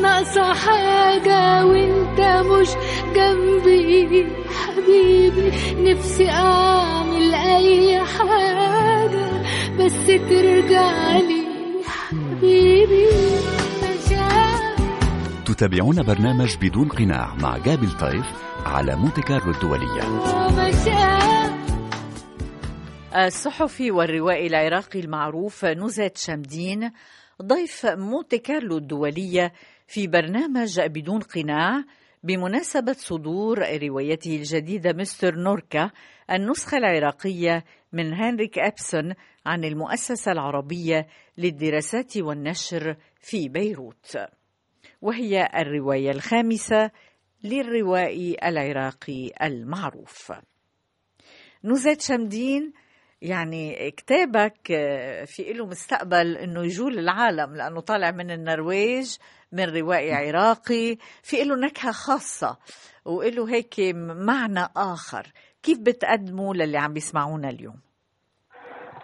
ناقصة 0.00 0.52
حاجة 0.52 1.66
وانت 1.66 2.20
مش 2.46 2.68
جنبي 3.14 4.26
حبيبي. 4.66 5.52
نفسي 5.78 6.30
أعمل 6.30 7.34
أي 7.34 7.98
حاجة 7.98 9.26
بس 9.78 10.06
ترجع 10.06 11.16
لي 11.16 11.42
حبيبي. 11.86 13.31
تتابعون 15.62 16.02
برنامج 16.02 16.56
بدون 16.56 16.88
قناع 16.88 17.34
مع 17.34 17.58
جابل 17.58 17.98
طيف 17.98 18.26
على 18.66 18.96
مونتي 18.96 19.22
كارلو 19.22 19.50
الدولية. 19.50 20.02
الصحفي 23.26 23.90
والروائي 23.90 24.46
العراقي 24.46 25.00
المعروف 25.00 25.64
نزات 25.64 26.18
شمدين 26.18 26.90
ضيف 27.42 27.86
مونتي 27.86 28.38
كارلو 28.38 28.78
الدولية 28.78 29.52
في 29.86 30.06
برنامج 30.06 30.80
بدون 30.80 31.20
قناع 31.20 31.84
بمناسبة 32.22 32.92
صدور 32.92 33.58
روايته 33.82 34.36
الجديدة 34.36 34.92
مستر 34.92 35.34
نوركا 35.34 35.90
النسخة 36.30 36.78
العراقية 36.78 37.64
من 37.92 38.14
هنريك 38.14 38.58
أبسون 38.58 39.14
عن 39.46 39.64
المؤسسة 39.64 40.32
العربية 40.32 41.06
للدراسات 41.38 42.16
والنشر 42.16 42.96
في 43.20 43.48
بيروت. 43.48 44.16
وهي 45.02 45.48
الرواية 45.56 46.10
الخامسة 46.10 46.90
للروائي 47.44 48.36
العراقي 48.44 49.30
المعروف. 49.42 50.32
نزات 51.64 52.00
شمدين 52.00 52.72
يعني 53.22 53.90
كتابك 53.90 54.70
آه، 54.70 55.24
في 55.24 55.52
له 55.52 55.66
مستقبل 55.66 56.36
انه 56.36 56.64
يجول 56.64 56.98
العالم 56.98 57.54
لأنه 57.56 57.80
طالع 57.80 58.10
من 58.10 58.30
النرويج 58.30 59.16
من 59.52 59.64
روائي 59.64 60.12
عراقي. 60.12 60.96
في 61.22 61.44
له 61.44 61.56
نكهة 61.56 61.92
خاصة 61.92 62.58
وله 63.04 63.54
هيك 63.54 63.74
معنى 64.26 64.68
آخر. 64.76 65.32
كيف 65.62 65.78
بتقدموا 65.78 66.54
للي 66.54 66.78
عم 66.78 66.92
بيسمعونا 66.92 67.50
اليوم؟ 67.50 67.91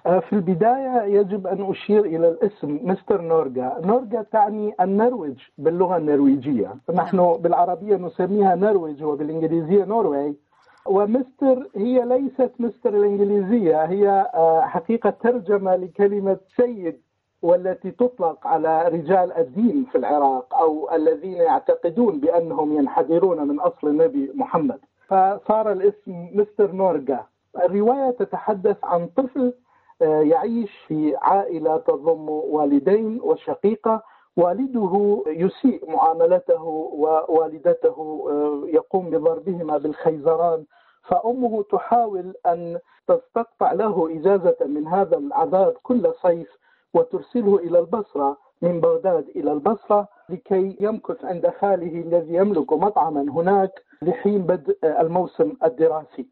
في 0.03 0.33
البداية 0.33 1.03
يجب 1.03 1.47
أن 1.47 1.71
أشير 1.71 2.05
إلى 2.05 2.29
الاسم 2.29 2.79
مستر 2.83 3.21
نورجا 3.21 3.77
نورجا 3.85 4.23
تعني 4.33 4.75
النرويج 4.81 5.39
باللغة 5.59 5.97
النرويجية. 5.97 6.75
نحن 6.95 7.33
بالعربية 7.33 7.97
نسميها 7.97 8.55
نرويج 8.55 9.03
وبالإنجليزية 9.05 9.85
نوروي 9.85 10.35
ومستر 10.87 11.69
هي 11.77 12.05
ليست 12.05 12.51
مستر 12.59 12.95
الإنجليزية 12.95 13.85
هي 13.85 14.31
آه، 14.35 14.61
حقيقة 14.61 15.11
ترجمة 15.11 15.77
لكلمة 15.77 16.39
سيد 16.57 17.01
والتي 17.43 17.91
تطلق 17.91 18.47
على 18.47 18.89
رجال 18.89 19.33
الدين 19.33 19.87
في 19.93 19.99
العراق 19.99 20.55
أو 20.55 20.91
الذين 20.95 21.37
يعتقدون 21.37 22.21
بأنهم 22.21 22.77
ينحدرون 22.77 23.49
من 23.49 23.61
أصل 23.61 23.89
النبي 23.89 24.33
محمد. 24.35 24.79
فصار 25.09 25.73
الاسم 25.73 26.29
مستر 26.35 26.73
نورجا 26.73 27.21
الرواية 27.65 28.11
تتحدث 28.11 28.77
عن 28.85 29.07
طفل 29.17 29.47
آه، 29.49 29.53
يعيش 30.01 30.71
في 30.89 31.17
عائلة 31.17 31.77
تضم 31.77 32.29
والدين 32.29 33.21
وشقيقة. 33.23 34.03
والده 34.37 35.23
يسيء 35.27 35.91
معاملته 35.91 36.63
ووالدته 36.63 38.27
آه، 38.31 38.63
يقوم 38.67 39.11
بضربهما 39.11 39.79
بالخيزران. 39.79 40.65
فأمه 41.03 41.63
تحاول 41.63 42.35
أن 42.47 42.79
تستقطع 43.09 43.73
له 43.73 44.09
إجازة 44.17 44.57
من 44.67 44.87
هذا 44.87 45.19
العذاب 45.19 45.73
كل 45.83 46.13
صيف 46.23 46.49
وترسله 46.95 47.57
إلى 47.57 47.79
البصرة 47.79 48.37
من 48.63 48.81
بغداد 48.81 49.29
إلى 49.37 49.53
البصرة 49.53 50.09
لكي 50.29 50.77
يمكث 50.81 51.25
عند 51.25 51.49
خاله 51.61 52.01
الذي 52.01 52.35
يملك 52.35 52.73
مطعما 52.73 53.21
هناك 53.23 53.71
لحين 54.03 54.43
بدء 54.43 54.77
الموسم 54.85 55.53
الدراسي. 55.65 56.27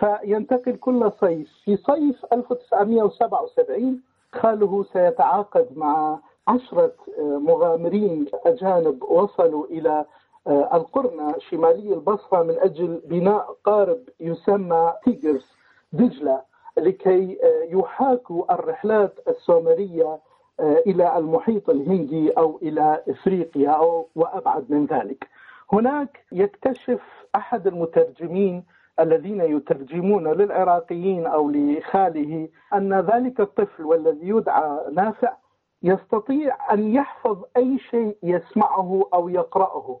فينتقل 0.00 0.76
كل 0.76 1.12
صيف. 1.20 1.48
في 1.64 1.76
صيف 1.76 2.26
1977 2.32 4.00
خاله 4.32 4.84
سيتعاقد 4.92 5.66
مع 5.76 6.18
عشرة 6.48 6.92
مغامرين 7.18 8.26
أجانب 8.46 9.02
وصلوا 9.02 9.66
إلى 9.66 10.04
القرنة 10.48 11.34
شمالي 11.38 11.94
البصرة 11.94 12.42
من 12.42 12.54
أجل 12.58 13.00
بناء 13.04 13.56
قارب 13.64 13.98
يسمى 14.20 14.92
تيجرز 15.04 15.46
دجلة 15.92 16.42
لكي 16.76 17.38
يحاكوا 17.70 18.54
الرحلات 18.54 19.14
السومرية 19.28 20.18
إلى 20.60 21.18
المحيط 21.18 21.70
الهندي 21.70 22.30
أو 22.30 22.58
إلى 22.62 23.02
إفريقيا 23.08 23.70
أو 23.70 24.06
وأبعد 24.16 24.64
من 24.68 24.86
ذلك. 24.86 25.26
هناك 25.72 26.24
يكتشف 26.32 27.00
أحد 27.36 27.66
المترجمين 27.66 28.64
الذين 29.00 29.40
يترجمون 29.40 30.28
للعراقيين 30.28 31.26
أو 31.26 31.50
لخاله 31.50 32.48
أن 32.74 33.00
ذلك 33.00 33.40
الطفل 33.40 33.82
والذي 33.84 34.28
يدعى 34.28 34.78
نافع 34.92 35.32
يستطيع 35.82 36.72
أن 36.72 36.94
يحفظ 36.94 37.44
أي 37.56 37.78
شيء 37.78 38.16
يسمعه 38.22 39.02
أو 39.14 39.28
يقرأه. 39.28 40.00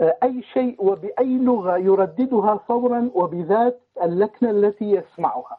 أي 0.00 0.42
شيء 0.42 0.76
وبأي 0.78 1.38
لغة 1.38 1.76
يرددها 1.76 2.56
فورا 2.68 3.10
وبذات 3.14 3.80
اللكنة 4.02 4.50
التي 4.50 4.84
يسمعها. 4.90 5.58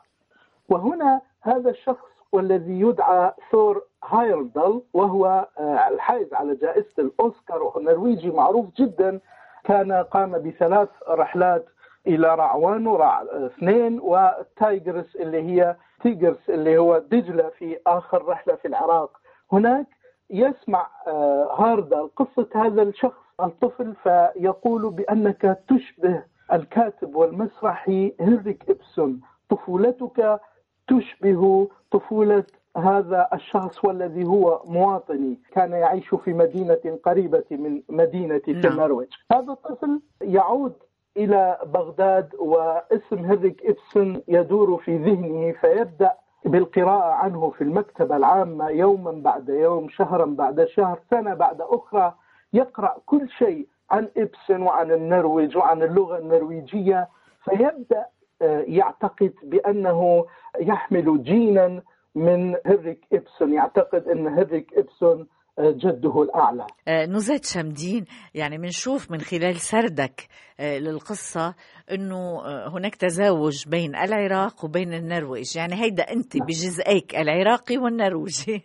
وهنا 0.70 1.22
هذا 1.42 1.70
الشخص 1.70 2.08
والذي 2.32 2.80
يدعى 2.80 3.34
ثور 3.52 3.84
هايردل 4.04 4.82
وهو 4.94 5.48
آه، 5.60 5.88
الحائز 5.88 6.34
على 6.34 6.56
جائزة 6.56 6.94
الأوسكار 7.00 7.74
نرويجي 7.82 8.32
معروف 8.32 8.66
جدا 8.78 9.20
كان 9.64 9.92
قام 9.92 10.32
بثلاث 10.32 10.90
رحلات 11.10 11.66
إلى 12.08 12.36
رعوان 12.36 12.88
ورع 12.88 13.24
اثنين 13.32 14.00
وتايجرس 14.04 15.16
اللي 15.16 15.42
هي 15.42 15.76
تيجرس 16.02 16.50
اللي 16.50 16.78
هو 16.78 16.98
دجلة 16.98 17.50
في 17.50 17.78
آخر 17.88 18.26
رحلة 18.26 18.56
في 18.56 18.68
العراق. 18.68 19.18
هناك 19.52 19.88
يسمع 20.30 20.88
آه، 21.08 21.56
هاردا 21.60 22.10
قصة 22.16 22.48
هذا 22.56 22.82
الشخص 22.82 23.24
الطفل 23.40 23.94
فيقول 24.04 24.90
بأنك 24.92 25.60
تشبه 25.70 26.24
الكاتب 26.54 27.16
والمسرحي 27.16 28.14
هنريك 28.20 28.70
إبسون. 28.70 29.22
طفولتك 29.50 30.40
تشبه 30.88 31.70
طفولة 31.92 32.44
هذا 32.78 33.28
الشخص 33.34 33.86
والذي 33.86 34.26
هو 34.26 34.62
مواطني. 34.66 35.40
كان 35.52 35.72
يعيش 35.72 36.16
في 36.16 36.34
مدينة 36.34 37.00
قريبة 37.04 37.44
من 37.52 37.82
مدينة 37.90 38.38
في 38.38 38.54
نعم. 38.54 38.72
النرويج. 38.72 39.10
هذا 39.32 39.52
الطفل 39.52 40.02
يعود 40.22 40.74
إلى 41.18 41.58
بغداد 41.66 42.36
واسم 42.40 43.18
هنريك 43.18 43.66
ابسون 43.66 44.22
يدور 44.28 44.78
في 44.78 44.98
ذهنه 44.98 45.52
فيبدأ 45.52 46.14
بالقراءة 46.46 47.12
عنه 47.14 47.50
في 47.50 47.62
المكتبة 47.64 48.16
العامة 48.16 48.70
يوما 48.70 49.12
بعد 49.12 49.50
يوم 49.50 49.90
شهرا 49.90 50.26
بعد 50.26 50.66
شهر 50.66 51.00
سنة 51.10 51.34
بعد 51.34 51.62
أخرى 51.62 52.14
يقرأ 52.54 52.96
كل 53.06 53.30
شيء 53.30 53.68
عن 53.92 54.10
ابسون 54.18 54.62
وعن 54.62 54.92
النرويج 54.92 55.58
وعن 55.58 55.84
اللغة 55.84 56.18
النرويجية 56.18 57.08
فيبدأ 57.44 58.06
آه، 58.42 58.64
يعتقد 58.68 59.34
بأنه 59.44 60.26
يحمل 60.60 61.24
جينا 61.24 61.82
من 62.16 62.56
هنريك 62.66 63.06
ابسون 63.14 63.54
يعتقد 63.54 64.08
أن 64.08 64.28
هنريك 64.28 64.74
ابسون 64.78 65.20
آه، 65.22 65.26
جده 65.60 66.22
الأعلى. 66.22 66.68
آه، 66.88 67.06
نزات 67.06 67.46
شمدين 67.46 68.06
يعني 68.36 68.58
بنشوف 68.58 69.12
من 69.12 69.20
خلال 69.20 69.56
سردك 69.56 70.28
آه، 70.60 70.78
للقصة 70.78 71.56
أنه 71.92 72.46
آه، 72.46 72.70
هناك 72.70 72.96
تزاوج 72.96 73.68
بين 73.68 73.96
العراق 73.96 74.66
وبين 74.66 74.94
النرويج. 74.94 75.58
يعني 75.58 75.74
هيدا 75.76 76.04
أنت 76.04 76.38
بجزئيك 76.38 77.16
العراقي 77.16 77.78
والنرويجي. 77.78 78.64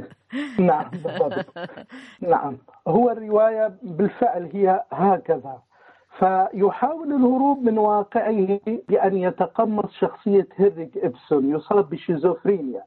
نعم 0.68 0.90
بالضبط. 0.90 1.46
نعم. 2.20 2.58
هو 2.88 3.10
الرواية 3.10 3.78
بالفعل 3.82 4.50
هي 4.52 4.84
هكذا. 4.92 5.58
فيحاول 6.18 7.12
الهروب 7.12 7.62
من 7.62 7.78
واقعه 7.78 8.60
بأن 8.88 9.16
يتقمص 9.16 9.92
شخصية 10.00 10.48
هنريك 10.58 10.96
إبسون 10.96 11.54
يصاب 11.54 11.90
بشيزوفرينيا. 11.90 12.84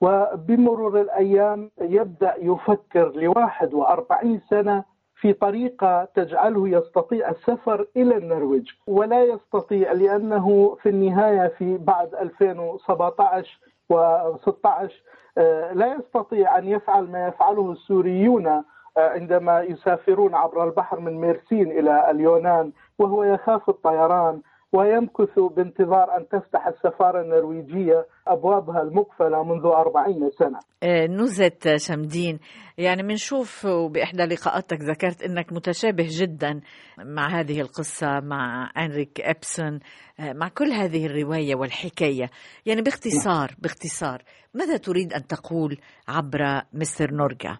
وبمرور 0.00 1.00
الأيام 1.00 1.70
يبدأ 1.80 2.34
يفكر 2.38 3.12
لواحد 3.14 3.74
وأربعين 3.74 4.40
سنة 4.50 4.84
في 5.20 5.32
طريقة 5.32 6.04
تجعله 6.04 6.68
يستطيع 6.68 7.30
السفر 7.30 7.86
إلى 7.96 8.16
النرويج. 8.16 8.68
ولا 8.86 9.24
يستطيع 9.24 9.92
لأنه 9.92 10.76
في 10.82 10.88
النهاية 10.88 11.48
في 11.48 11.78
بعد 11.78 12.14
2017 12.14 13.58
و16 13.92 14.90
آه، 15.38 15.72
لا 15.72 15.94
يستطيع 15.94 16.58
أن 16.58 16.68
يفعل 16.68 17.04
ما 17.10 17.26
يفعله 17.28 17.72
السوريون 17.72 18.46
آه، 18.46 18.64
عندما 18.98 19.60
يسافرون 19.62 20.34
عبر 20.34 20.64
البحر 20.64 21.00
من 21.00 21.20
ميرسين 21.20 21.70
إلى 21.78 22.10
اليونان 22.10 22.72
وهو 22.98 23.24
يخاف 23.24 23.68
الطيران. 23.68 24.40
ويمكث 24.72 25.38
بانتظار 25.38 26.16
أن 26.16 26.28
تفتح 26.28 26.66
السفارة 26.66 27.22
النرويجية 27.22 28.06
أبوابها 28.26 28.82
المقفلة 28.82 29.44
منذ 29.44 29.66
أربعين 29.66 30.30
سنة. 30.38 30.58
آه، 30.82 31.06
نزت 31.06 31.76
شمدين. 31.76 32.38
يعني 32.78 33.02
بنشوف 33.02 33.66
بإحدى 33.66 34.22
لقاءاتك 34.22 34.78
ذكرت 34.80 35.22
أنك 35.22 35.52
متشابه 35.52 36.06
جدا 36.08 36.60
مع 36.98 37.28
هذه 37.28 37.60
القصة 37.60 38.20
مع 38.20 38.70
أنريك 38.76 39.20
إبسون 39.20 39.80
آه، 40.20 40.32
مع 40.32 40.48
كل 40.48 40.72
هذه 40.72 41.06
الرواية 41.06 41.54
والحكاية. 41.54 42.30
يعني 42.66 42.82
باختصار 42.82 43.48
باختصار 43.58 44.22
ماذا 44.54 44.76
تريد 44.76 45.12
أن 45.12 45.26
تقول 45.26 45.78
عبر 46.08 46.62
مستر 46.72 47.14
نورجا 47.14 47.58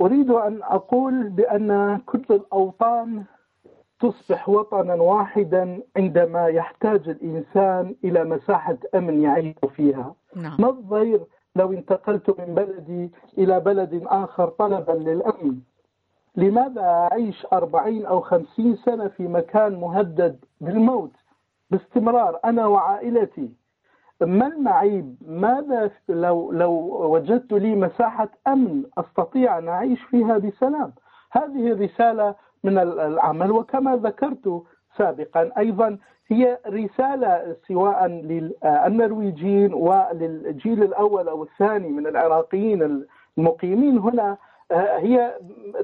أريد 0.00 0.30
أن 0.30 0.62
أقول 0.62 1.28
بأن 1.28 2.00
كل 2.06 2.24
الأوطان 2.30 3.24
تصبح 4.00 4.48
وطنا 4.48 4.94
واحدا 4.94 5.82
عندما 5.96 6.46
يحتاج 6.46 7.08
الإنسان 7.08 7.94
إلى 8.04 8.24
مساحة 8.24 8.76
أمن 8.94 9.22
يعيش 9.22 9.54
فيها. 9.76 10.14
نعم. 10.36 10.56
ما 10.58 10.68
الضير 10.70 11.20
لو 11.56 11.72
انتقلت 11.72 12.40
من 12.40 12.54
بلدي 12.54 13.10
إلى 13.38 13.60
بلد 13.60 14.02
آخر 14.06 14.48
طلبا 14.48 14.92
للأمن؟ 14.92 15.58
لماذا 16.36 16.82
أعيش 16.82 17.46
أربعين 17.52 18.06
أو 18.06 18.20
خمسين 18.20 18.76
سنة 18.76 19.08
في 19.08 19.28
مكان 19.28 19.74
مهدد 19.80 20.44
بالموت 20.60 21.12
باستمرار 21.70 22.38
أنا 22.44 22.66
وعائلتي؟ 22.66 23.52
ما 24.20 24.46
المعيب؟ 24.46 25.16
ماذا 25.26 25.90
لو 26.08 26.52
لو 26.52 26.72
وجدت 27.14 27.52
لي 27.52 27.74
مساحة 27.76 28.28
أمن 28.48 28.82
أستطيع 28.98 29.58
أن 29.58 29.68
أعيش 29.68 30.02
فيها 30.02 30.38
بسلام؟ 30.38 30.92
هذه 31.32 31.72
الرسالة 31.72 32.34
من 32.64 32.78
ال- 32.78 33.00
العمل 33.00 33.50
وكما 33.50 33.96
ذكرت 33.96 34.62
سابقا 34.96 35.50
أيضا 35.58 35.98
هي 36.30 36.58
رسالة 36.66 37.56
سواء 37.68 38.06
للنرويجيين 38.06 39.74
وللجيل 39.74 40.82
الأول 40.82 41.28
أو 41.28 41.42
الثاني 41.42 41.88
من 41.88 42.06
العراقيين 42.06 43.04
المقيمين 43.38 43.98
هنا 43.98 44.36
هي 44.72 45.34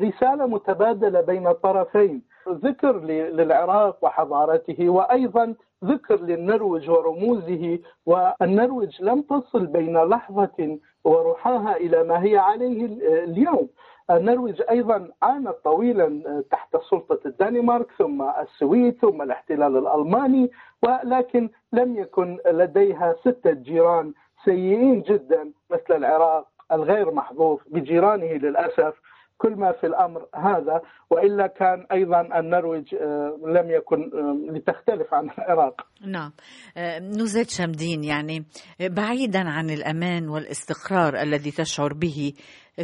رسالة 0.03 0.47
متبادلة 0.47 1.21
بين 1.21 1.47
الطرفين 1.47 2.23
ذكر 2.49 2.97
للعراق 3.01 3.97
وحضارته 4.03 4.89
وأيضا 4.89 5.55
ذكر 5.85 6.21
للنرويج 6.21 6.91
ورموزه 6.91 7.79
والنرويج 8.07 9.03
لم 9.03 9.23
تصل 9.23 9.67
بين 9.67 9.97
لحظة 9.99 10.79
ورحاها 11.05 11.77
إلى 11.77 12.03
ما 12.05 12.23
هي 12.25 12.37
عليه 12.39 12.85
ال- 12.87 13.03
اليوم. 13.03 13.69
النرويج 14.11 14.63
أيضا 14.71 15.09
عانت 15.23 15.55
طويلا 15.65 16.43
تحت 16.51 16.77
سلطة 16.91 17.19
الدنمارك 17.27 17.87
ثم 17.99 18.23
السويد 18.23 18.99
ثم 19.01 19.23
الاحتلال 19.23 19.77
الألماني 19.77 20.51
ولكن 20.83 21.51
لم 21.73 21.97
يكن 21.97 22.39
لديها 22.47 23.15
ستة 23.21 23.51
جيران 23.53 24.13
سيئين 24.45 25.03
جدا 25.03 25.51
مثل 25.71 25.97
العراق 25.97 26.47
الغير 26.73 27.11
محظوظ 27.11 27.59
بجيرانه 27.67 28.33
للأسف. 28.33 28.95
كل 29.39 29.57
ما 29.57 29.73
في 29.73 29.87
الأمر 29.87 30.27
هذا 30.35 30.81
وإلا 31.11 31.47
كان 31.47 31.87
أيضا 31.93 32.39
النرويج 32.39 32.95
آه، 32.95 33.39
لم 33.47 33.71
يكن 33.71 34.11
آه، 34.15 34.53
لتختلف 34.53 35.15
عن 35.15 35.31
العراق. 35.31 35.87
نعم. 36.07 36.33
آه، 36.77 36.99
نزات 36.99 37.51
شمدين 37.51 38.05
يعني 38.05 38.45
بعيدا 38.81 39.49
عن 39.49 39.71
الأمان 39.71 40.29
والاستقرار 40.29 41.17
الذي 41.23 41.51
تشعر 41.51 41.93
به 41.93 42.33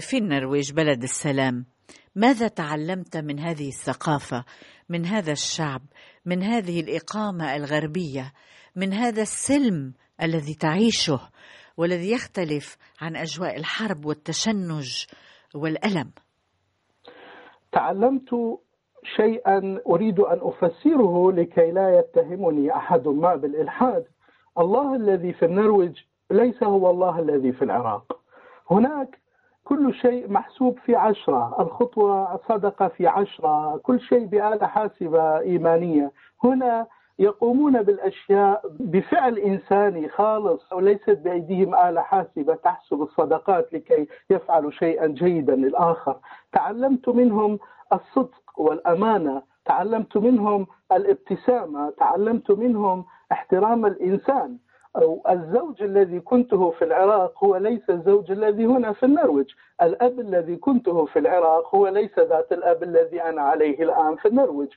في 0.00 0.18
النرويج 0.18 0.72
بلد 0.72 1.02
السلام 1.02 1.64
ماذا 2.14 2.48
تعلمت 2.48 3.16
من 3.16 3.38
هذه 3.38 3.68
الثقافة 3.68 4.44
من 4.88 5.06
هذا 5.06 5.32
الشعب 5.32 5.82
من 6.26 6.42
هذه 6.42 6.80
الإقامة 6.80 7.56
الغربية 7.56 8.32
من 8.76 8.92
هذا 8.92 9.22
السلم 9.22 9.92
الذي 10.22 10.54
تعيشه 10.54 11.20
والذي 11.76 12.10
يختلف 12.10 12.76
عن 13.00 13.16
أجواء 13.16 13.56
الحرب 13.56 14.04
والتشنج 14.04 15.04
والألم؟ 15.54 16.12
تعلمت 17.72 18.58
شيئا 19.02 19.80
أريد 19.86 20.20
أن 20.20 20.38
أفسره 20.42 21.32
لكي 21.32 21.70
لا 21.70 21.98
يتهمني 21.98 22.76
أحد 22.76 23.08
ما 23.08 23.34
بالإلحاد. 23.34 24.04
الله 24.58 24.94
الذي 24.94 25.32
في 25.32 25.44
النرويج 25.44 25.98
ليس 26.30 26.62
هو 26.62 26.90
الله 26.90 27.18
الذي 27.18 27.52
في 27.52 27.64
العراق. 27.64 28.20
هناك 28.70 29.20
كل 29.64 29.94
شيء 29.94 30.30
محسوب 30.30 30.78
في 30.78 30.96
عشرة 30.96 31.62
الخطوة 31.62 32.40
صدقة 32.48 32.88
في 32.88 33.06
عشرة 33.06 33.76
كل 33.76 34.00
شيء 34.00 34.26
بآلة 34.26 34.66
حاسبة 34.66 35.38
إيمانية. 35.38 36.12
هنا 36.44 36.86
يقومون 37.20 37.82
بالأشياء 37.82 38.62
بفعل 38.80 39.38
إنساني 39.38 40.08
خالص 40.08 40.72
وليست 40.72 41.10
بأيديهم 41.10 41.74
آلة 41.74 42.00
حاسبة 42.00 42.54
تحسب 42.54 43.02
الصدقات 43.02 43.72
لكي 43.72 44.08
يفعلوا 44.30 44.70
شيئا 44.70 45.06
جيدا 45.06 45.56
للآخر. 45.56 46.16
تعلمت 46.52 47.08
منهم 47.08 47.58
الصدق 47.92 48.42
والأمانة 48.56 49.42
تعلمت 49.64 50.16
منهم 50.16 50.66
الابتسامة 50.92 51.90
تعلمت 51.90 52.50
منهم 52.50 53.04
احترام 53.32 53.86
الإنسان. 53.86 54.56
أو 54.96 55.22
الزوج 55.30 55.82
الذي 55.82 56.20
كنته 56.20 56.70
في 56.70 56.84
العراق 56.84 57.44
هو 57.44 57.56
ليس 57.56 57.90
الزوج 57.90 58.30
الذي 58.30 58.66
هنا 58.66 58.92
في 58.92 59.06
النرويج. 59.06 59.50
الأب 59.82 60.20
الذي 60.20 60.56
كنته 60.56 61.04
في 61.06 61.18
العراق 61.18 61.74
هو 61.74 61.88
ليس 61.88 62.18
ذات 62.18 62.52
الأب 62.52 62.82
الذي 62.82 63.22
أنا 63.22 63.42
عليه 63.42 63.82
الآن 63.82 64.16
في 64.16 64.28
النرويج. 64.28 64.68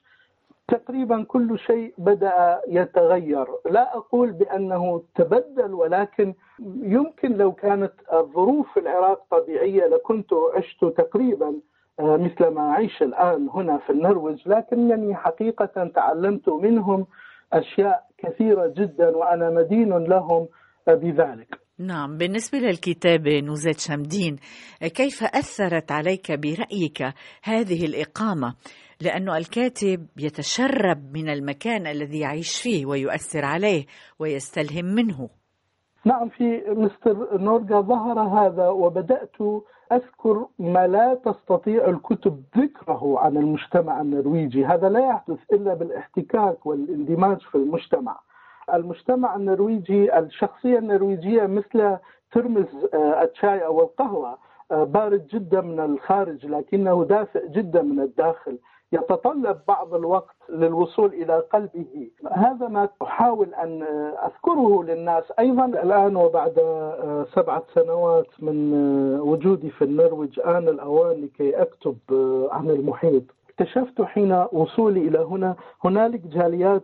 تقريبا 0.73 1.23
كل 1.23 1.59
شيء 1.59 1.93
بدأ 1.97 2.61
يتغير. 2.67 3.45
لا 3.71 3.97
أقول 3.97 4.31
بأنه 4.31 5.03
تبدل 5.15 5.73
ولكن 5.73 6.33
يمكن 6.81 7.31
لو 7.31 7.51
كانت 7.51 7.93
الظروف 8.13 8.73
في 8.73 8.79
العراق 8.79 9.23
طبيعية 9.31 9.87
لكنت 9.87 10.33
عشت 10.55 10.85
تقريبا 10.85 11.53
آه، 11.99 12.17
مثل 12.17 12.47
ما 12.47 12.61
أعيش 12.69 13.01
الآن 13.01 13.49
هنا 13.53 13.77
في 13.77 13.89
النرويج 13.89 14.47
لكنني 14.47 15.15
حقيقة 15.15 15.91
تعلمت 15.95 16.49
منهم 16.49 17.07
أشياء 17.53 18.03
كثيرة 18.17 18.73
جدا 18.77 19.17
وأنا 19.17 19.49
مدين 19.49 19.89
لهم 20.03 20.47
بذلك. 20.87 21.63
نعم. 21.79 22.17
بالنسبة 22.17 22.57
للكتابة 22.57 23.39
نوزات 23.39 23.79
شمدين 23.79 24.35
كيف 24.81 25.23
أثرت 25.23 25.91
عليك 25.91 26.31
برأيك 26.31 27.01
هذه 27.43 27.85
الإقامة؟ 27.85 28.55
لأنه 29.01 29.37
الكاتب 29.37 30.07
يتشرب 30.17 30.97
من 31.13 31.29
المكان 31.29 31.87
الذي 31.87 32.19
يعيش 32.19 32.61
فيه 32.61 32.85
ويؤثر 32.85 33.45
عليه 33.45 33.85
ويستلهم 34.19 34.85
منه. 34.85 35.29
نعم 36.05 36.29
في 36.29 36.63
مستر 36.67 37.37
نورجا 37.37 37.81
ظهر 37.81 38.19
هذا 38.19 38.67
وبدأت 38.67 39.35
أذكر 39.91 40.47
ما 40.59 40.87
لا 40.87 41.13
تستطيع 41.25 41.85
الكتب 41.89 42.43
ذكره 42.57 43.19
عن 43.19 43.37
المجتمع 43.37 44.01
النرويجي. 44.01 44.65
هذا 44.65 44.89
لا 44.89 44.99
يحدث 44.99 45.39
إلا 45.53 45.73
بالاحتكاك 45.73 46.65
والاندماج 46.65 47.39
في 47.41 47.55
المجتمع. 47.55 48.19
المجتمع 48.73 49.35
النرويجي 49.35 50.19
الشخصية 50.19 50.77
النرويجية 50.79 51.45
مثل 51.45 51.97
ترمز 52.31 52.67
آه، 52.93 53.23
الشاي 53.23 53.65
أو 53.65 53.81
القهوة 53.81 54.37
آه، 54.71 54.83
بارد 54.83 55.27
جدا 55.27 55.61
من 55.61 55.79
الخارج 55.79 56.45
لكنه 56.45 57.05
دافئ 57.05 57.49
جدا 57.49 57.81
من 57.81 57.99
الداخل. 57.99 58.57
يتطلب 58.93 59.57
بعض 59.67 59.93
الوقت 59.93 60.35
للوصول 60.49 61.13
إلى 61.13 61.39
قلبه. 61.53 62.09
هذا 62.31 62.67
ما 62.67 62.89
أحاول 63.03 63.53
أن 63.53 63.83
أذكره 64.25 64.83
للناس. 64.83 65.23
أيضا 65.39 65.65
الآن 65.65 66.15
وبعد 66.15 66.59
آه، 66.59 67.25
سبعة 67.35 67.63
سنوات 67.75 68.27
من 68.39 68.73
آه، 68.73 69.21
وجودي 69.21 69.69
في 69.69 69.83
النرويج 69.83 70.39
آن 70.39 70.67
الأوان 70.67 71.21
لكي 71.21 71.61
أكتب 71.61 71.97
آه، 72.11 72.49
عن 72.51 72.69
المحيط. 72.69 73.23
اكتشفت 73.49 74.01
حين 74.01 74.45
وصولي 74.51 75.07
إلى 75.07 75.19
هنا 75.19 75.55
هنالك 75.83 76.21
جاليات 76.27 76.83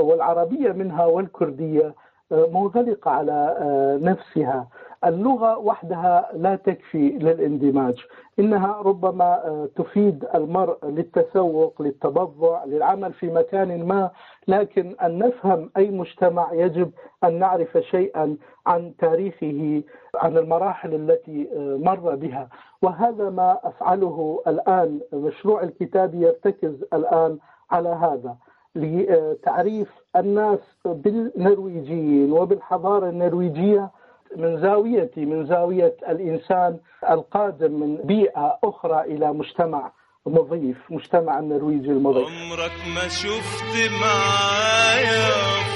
والعربية 0.00 0.72
منها 0.72 1.06
والكردية 1.06 1.94
منغلقه 2.30 3.10
على 3.10 3.56
آه، 3.58 3.96
نفسها. 4.02 4.68
اللغة 5.04 5.58
وحدها 5.58 6.28
لا 6.34 6.56
تكفي 6.56 7.10
للاندماج. 7.10 7.94
إنها 8.38 8.76
ربما 8.82 9.24
آه، 9.46 9.68
تفيد 9.76 10.24
المرء 10.34 10.86
للتسوق 10.86 11.82
للتبضع 11.82 12.64
للعمل 12.64 13.12
في 13.12 13.26
مكان 13.30 13.86
ما. 13.86 14.10
لكن 14.48 14.96
أن 15.02 15.18
نفهم 15.18 15.70
أي 15.76 15.90
مجتمع 15.90 16.52
يجب 16.52 16.90
أن 17.24 17.38
نعرف 17.38 17.78
شيئا 17.78 18.36
عن 18.66 18.92
تاريخه 18.98 19.82
عن 20.16 20.36
المراحل 20.38 20.94
التي 20.94 21.48
آه، 21.56 21.76
مر 21.76 22.14
بها. 22.14 22.48
وهذا 22.82 23.30
ما 23.30 23.58
أفعله 23.64 24.42
الآن 24.46 25.00
مشروع 25.12 25.62
الكتاب 25.62 26.14
يرتكز 26.14 26.84
الآن 26.92 27.38
على 27.70 27.88
هذا. 27.88 28.36
لتعريف 28.74 29.88
الناس 30.16 30.58
بالنرويجيين 30.84 32.32
وبالحضارة 32.32 33.08
النرويجية 33.08 33.90
من 34.36 34.60
زاويتي 34.60 35.24
من 35.24 35.46
زاوية 35.46 35.96
الإنسان 36.08 36.78
القادم 37.10 37.72
من 37.80 37.96
بيئة 38.04 38.58
أخرى 38.64 39.00
إلى 39.00 39.32
مجتمع 39.32 39.92
مضيف 40.26 40.76
مجتمع 40.90 41.38
النرويجي 41.38 41.90
المضيف. 41.90 42.28
عمرك 42.28 42.72
ما 42.94 43.08
شفت 43.08 43.90
معايا 44.00 45.30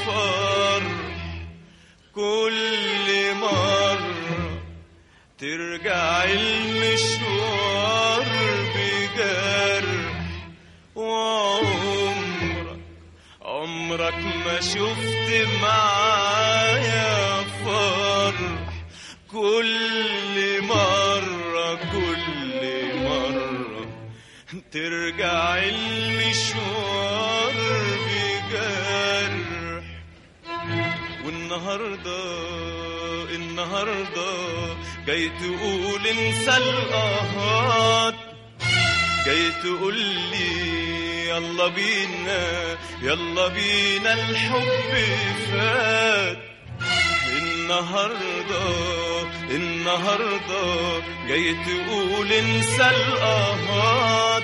فرح 0.07 0.87
كل 2.15 3.35
مرة 3.41 4.17
ترجع 5.39 6.25
المشوار. 6.25 7.86
عمرك 13.97 14.25
ما 14.47 14.61
شفت 14.61 15.49
معايا 15.63 17.43
فرح 17.65 18.73
كل 19.33 20.63
مرة 20.63 21.75
كل 21.75 22.61
مرة 23.05 23.87
ترجع 24.73 25.57
المشوار 25.59 27.53
بجرح 28.07 29.85
والنهاردة 31.25 32.25
النهاردة 33.35 34.33
جاي 35.07 35.29
تقول 35.29 36.07
انسى 36.07 36.57
القهات 36.57 38.15
جاي 39.27 39.51
تقول 39.63 39.99
لي 39.99 40.77
يلا 41.37 41.68
بينا 41.68 42.76
يلا 43.03 43.49
بينا 43.49 44.12
الحب 44.12 44.93
فات. 45.53 46.39
النهاردة 47.39 48.66
النهاردة 49.51 51.01
جاي 51.28 51.55
تقول 51.55 52.32
انسى 52.32 52.91
القهات 52.91 54.43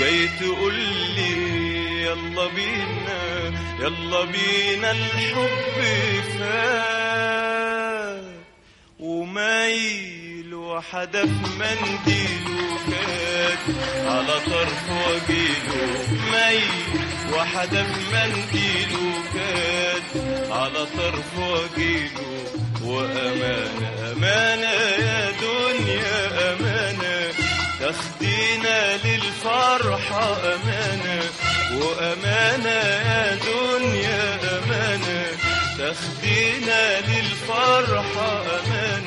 جاي 0.00 0.28
تقول 0.40 0.74
لي 1.16 1.32
يلا 2.02 2.46
بينا 2.46 3.22
يلا 3.80 4.24
بينا 4.24 4.90
الحب 4.90 5.78
فات. 6.38 6.98
ومايل 9.00 10.27
وحدف 10.58 11.30
منديله 11.58 12.78
كات 12.90 13.64
على 14.06 14.40
طرف 14.46 14.84
وجيله 14.90 16.06
مايل 16.32 16.84
وحدف 17.32 17.86
منديله 18.12 19.12
كات 19.34 20.22
على 20.50 20.86
طرف 20.98 21.38
وجيله 21.38 22.44
وأمانة 22.82 24.12
أمانة 24.12 24.72
يا 25.06 25.30
دنيا 25.30 26.52
أمانة. 26.52 27.32
تاخدينا 27.80 28.96
للفرحة 29.04 30.36
أمانة. 30.54 31.22
وأمانة 31.72 32.80
يا 33.10 33.34
دنيا 33.34 34.38
أمانة. 34.58 35.26
تاخدينا 35.78 37.00
للفرحة 37.00 38.42
أمانة. 38.42 38.97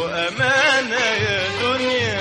وأمانة 0.00 1.04
يا 1.26 1.42
دنيا 1.62 2.20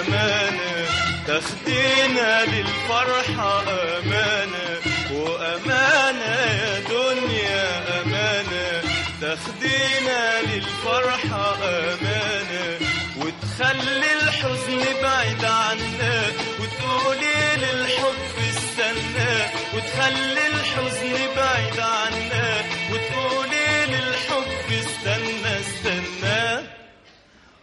أمانة 0.00 0.86
تاخدينا 1.26 2.44
للفرحة 2.44 3.62
أمانة. 3.62 4.70
وأمانة 5.12 6.34
يا 6.62 6.80
دنيا 6.94 7.68
أمانة 8.00 8.82
تاخدينا 9.20 10.22
للفرحة 10.42 11.54
أمانة. 11.64 12.78
وتخلي 13.20 14.10
الحزن 14.22 14.82
بعيد 15.02 15.44
عنا 15.44 16.16
وتقولي 16.60 17.42
للحب 17.56 18.36
استنى. 18.50 19.34
وتخلي 19.74 20.46
الحزن 20.54 21.14
بعيد 21.36 21.80
عنا 21.80 22.48
وتقولي 22.90 23.70
للحب 23.86 24.66
استنى. 24.82 25.39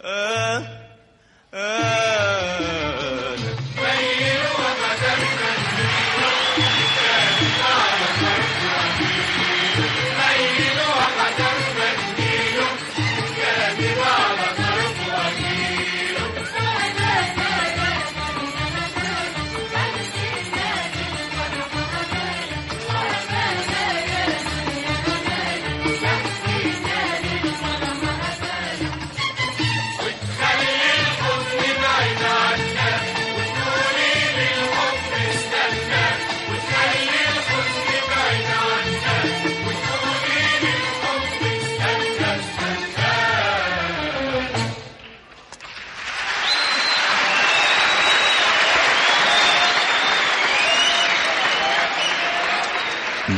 آه 0.07 0.76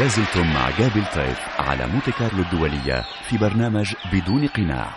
لازلتم 0.10 0.53
مع 0.53 0.70
جابل 0.70 1.05
طيف 1.05 1.39
على 1.60 1.88
مونتي 1.88 2.12
كارلو 2.12 2.43
الدولية 2.43 3.03
في 3.30 3.38
برنامج 3.38 3.93
بدون 4.14 4.47
قناع. 4.47 4.91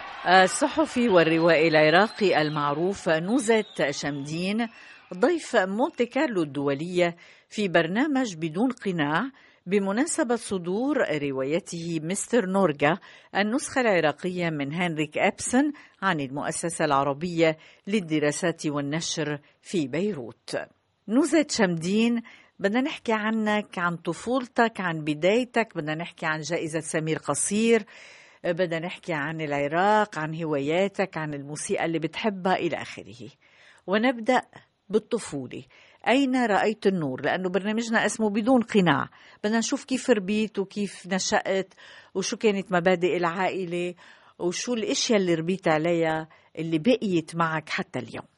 الصحفي 0.44 1.08
والروائي 1.08 1.68
العراقي 1.68 2.42
المعروف 2.42 3.08
نوزت 3.08 3.90
شمدين 3.90 4.68
ضيف 5.14 5.56
مونتي 5.56 6.06
كارلو 6.06 6.42
الدولية 6.42 7.16
في 7.48 7.68
برنامج 7.68 8.34
بدون 8.36 8.70
قناع 8.70 9.30
بمناسبة 9.66 10.36
صدور 10.36 10.96
روايته 11.22 12.00
مستر 12.02 12.46
نورجا 12.46 12.98
النسخة 13.36 13.80
العراقية 13.80 14.50
من 14.50 14.72
هنريك 14.72 15.18
أبسن 15.18 15.72
عن 16.02 16.20
المؤسسة 16.20 16.84
العربية 16.84 17.58
للدراسات 17.86 18.66
والنشر 18.66 19.38
في 19.62 19.86
بيروت. 19.86 20.56
نوزت 21.08 21.50
شمدين 21.50 22.22
بدنا 22.62 22.80
نحكي 22.80 23.12
عنك 23.12 23.78
عن 23.78 23.96
طفولتك 23.96 24.80
عن 24.80 25.04
بدايتك 25.04 25.76
بدنا 25.76 25.94
نحكي 25.94 26.26
عن 26.26 26.40
جائزة 26.40 26.80
سمير 26.80 27.18
قصير 27.18 27.84
بدنا 28.44 28.78
نحكي 28.78 29.12
عن 29.12 29.40
العراق 29.40 30.18
عن 30.18 30.42
هواياتك 30.42 31.16
عن 31.16 31.34
الموسيقى 31.34 31.84
اللي 31.84 31.98
بتحبها 31.98 32.56
إلى 32.56 32.76
آخره. 32.76 33.28
ونبدأ 33.86 34.42
بالطفولة. 34.88 35.62
أين 36.08 36.46
رأيت 36.46 36.86
النور؟ 36.86 37.20
لأنه 37.24 37.48
برنامجنا 37.48 38.06
اسمه 38.06 38.30
بدون 38.30 38.62
قناع. 38.62 39.08
بدنا 39.44 39.58
نشوف 39.58 39.84
كيف 39.84 40.10
ربيت 40.10 40.58
وكيف 40.58 41.06
نشأت 41.06 41.74
وشو 42.14 42.36
كانت 42.36 42.72
مبادئ 42.72 43.16
العائلة 43.16 43.94
وشو 44.38 44.74
الأشياء 44.74 45.18
اللي 45.18 45.34
ربيت 45.34 45.68
عليها 45.68 46.28
اللي 46.58 46.78
بقيت 46.78 47.36
معك 47.36 47.68
حتى 47.68 47.98
اليوم. 47.98 48.31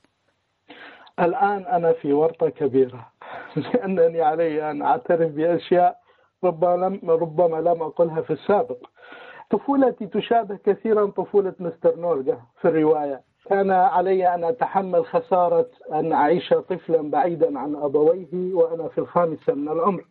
الآن 1.20 1.66
أنا 1.66 1.92
في 1.92 2.12
ورطة 2.12 2.48
كبيرة. 2.48 3.08
لأنني 3.56 4.22
علي 4.22 4.70
أن 4.70 4.82
أعترف 4.82 5.30
بأشياء 5.30 5.98
ربما 6.44 6.76
لم, 6.76 7.10
ربما 7.10 7.56
لم 7.56 7.82
أقلها 7.82 8.20
في 8.22 8.32
السابق. 8.32 8.78
طفولتي 9.50 10.06
تشابه 10.06 10.58
كثيرا 10.64 11.06
طفولة 11.06 11.54
مستر 11.60 11.96
نورجا 11.96 12.38
في 12.60 12.68
الرواية. 12.68 13.20
كان 13.46 13.70
علي 13.70 14.34
أن 14.34 14.44
أتحمل 14.44 15.06
خسارة 15.06 15.68
أن 15.92 16.12
أعيش 16.12 16.54
طفلا 16.54 17.10
بعيدا 17.10 17.58
عن 17.58 17.76
أبويه 17.76 18.54
وأنا 18.54 18.88
في 18.88 18.98
الخامسة 18.98 19.54
من 19.54 19.68
العمر. 19.68 20.04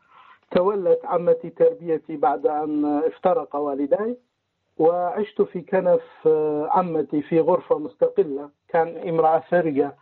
تولت 0.51 0.99
عمتي 1.05 1.49
تربيتي 1.49 2.17
بعد 2.17 2.47
أن 2.47 2.85
افترق 2.85 3.55
والداي 3.55 4.17
وعشت 4.77 5.41
في 5.41 5.61
كنف 5.61 6.27
عمتي 6.71 7.21
في 7.21 7.39
غرفة 7.39 7.79
مستقلة. 7.79 8.49
كان 8.69 9.09
امرأة 9.09 9.43
ثرية 9.49 9.95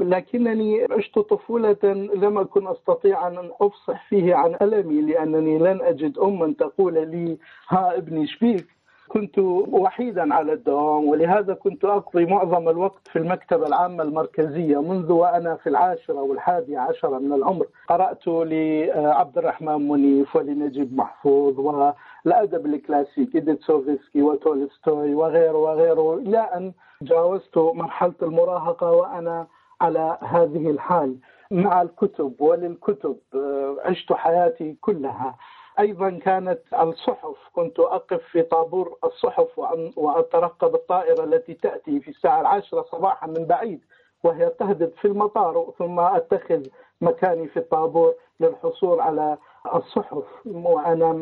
لكنني 0.00 0.86
عشت 0.90 1.18
طفولة 1.18 1.76
لم 2.14 2.38
أكن 2.38 2.66
أستطيع 2.66 3.26
أن 3.28 3.50
أفصح 3.60 4.08
فيه 4.08 4.34
عن 4.34 4.56
ألمي 4.62 5.00
لأنني 5.00 5.58
لن 5.58 5.80
أجد 5.82 6.18
أما 6.18 6.54
تقول 6.58 6.94
لي 7.08 7.38
ها 7.68 7.96
ابني 7.96 8.26
شبيك 8.26 8.66
كنت 9.08 9.38
وحيدا 9.38 10.34
على 10.34 10.52
الدوام 10.52 11.04
ولهذا 11.08 11.54
كنت 11.54 11.84
أقضي 11.84 12.26
معظم 12.26 12.68
الوقت 12.68 13.08
في 13.08 13.18
المكتبة 13.18 13.66
العامة 13.66 14.02
المركزية 14.02 14.82
منذ 14.82 15.12
وأنا 15.12 15.54
في 15.56 15.68
العاشرة 15.68 16.22
والحادية 16.22 16.78
عشرة 16.78 17.18
من 17.18 17.32
العمر. 17.32 17.66
قرأت 17.88 18.26
لعبد 18.28 19.38
الرحمن 19.38 19.88
منيف 19.88 20.36
ولنجيب 20.36 20.96
محفوظ 20.96 21.60
والأدب 21.60 22.66
الكلاسيكي 22.66 23.40
ديتسوفسكي 23.40 24.22
وتولستوي 24.22 25.14
وغيره 25.14 25.56
وغيره. 25.58 26.14
إلى 26.14 26.38
أن 26.38 26.72
جاوزت 27.02 27.58
مرحلة 27.58 28.14
المراهقة 28.22 28.90
وأنا 28.92 29.46
على 29.82 30.18
هذه 30.22 30.70
الحال 30.70 31.16
مع 31.50 31.82
الكتب 31.82 32.34
وللكتب 32.40 33.16
آه، 33.34 33.76
عشت 33.84 34.12
حياتي 34.12 34.76
كلها. 34.80 35.36
أيضا 35.78 36.10
كانت 36.10 36.60
الصحف 36.80 37.36
كنت 37.52 37.80
أقف 37.80 38.22
في 38.32 38.42
طابور 38.42 38.96
الصحف 39.04 39.58
وأترقب 39.96 40.74
الطائرة 40.74 41.24
التي 41.24 41.54
تأتي 41.54 42.00
في 42.00 42.10
الساعة 42.10 42.40
العاشرة 42.40 42.82
صباحا 42.92 43.26
من 43.26 43.44
بعيد 43.44 43.80
وهي 44.24 44.48
تهبط 44.58 44.92
في 45.00 45.04
المطار 45.04 45.72
ثم 45.78 46.00
أتخذ 46.00 46.62
مكاني 47.00 47.48
في 47.48 47.56
الطابور 47.56 48.14
للحصول 48.40 49.00
على 49.00 49.38
الصحف. 49.74 50.24
وأنا 50.46 51.12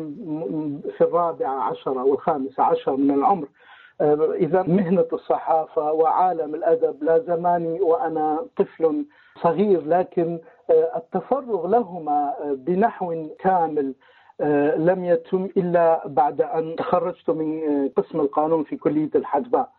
في 0.97 1.01
الرابعه 1.01 1.63
عشره 1.63 2.03
والخامسه 2.03 2.63
عشر 2.63 2.95
من 2.95 3.11
العمر. 3.11 3.47
آه، 4.01 4.33
إذا 4.33 4.63
مهنة 4.63 5.05
الصحافة 5.13 5.91
وعالم 5.91 6.55
الأدب 6.55 7.03
لا 7.03 7.19
زماني 7.19 7.81
وأنا 7.81 8.45
طفل 8.57 9.05
صغير 9.43 9.85
لكن 9.87 10.39
آه، 10.69 10.91
التفرغ 10.97 11.67
لهما 11.67 12.33
آه، 12.39 12.53
بنحو 12.53 13.27
كامل 13.39 13.93
لم 14.77 15.05
يتم 15.05 15.49
إلا 15.57 16.07
بعد 16.07 16.41
أن 16.41 16.75
تخرجت 16.75 17.29
من 17.29 17.61
قسم 17.97 18.19
القانون 18.19 18.63
في 18.63 18.77
كلية 18.77 19.09
الحجباء. 19.15 19.69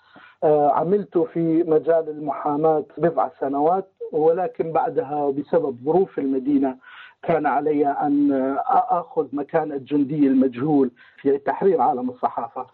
عملت 0.45 1.19
في 1.19 1.63
مجال 1.63 2.09
المحاماة 2.09 2.85
بضع 2.99 3.29
سنوات 3.41 3.89
ولكن 4.13 4.73
بعدها 4.73 5.31
بسبب 5.31 5.77
ظروف 5.85 6.19
المدينة 6.19 6.77
كان 7.23 7.47
علي 7.47 7.87
آه، 7.87 8.65
آخذ 8.91 9.27
مكان 9.33 9.73
الجندي 9.73 10.27
المجهول 10.27 10.91
في 11.17 11.39
تحرير 11.39 11.81
عالم 11.81 12.11
الصحافة 12.11 12.67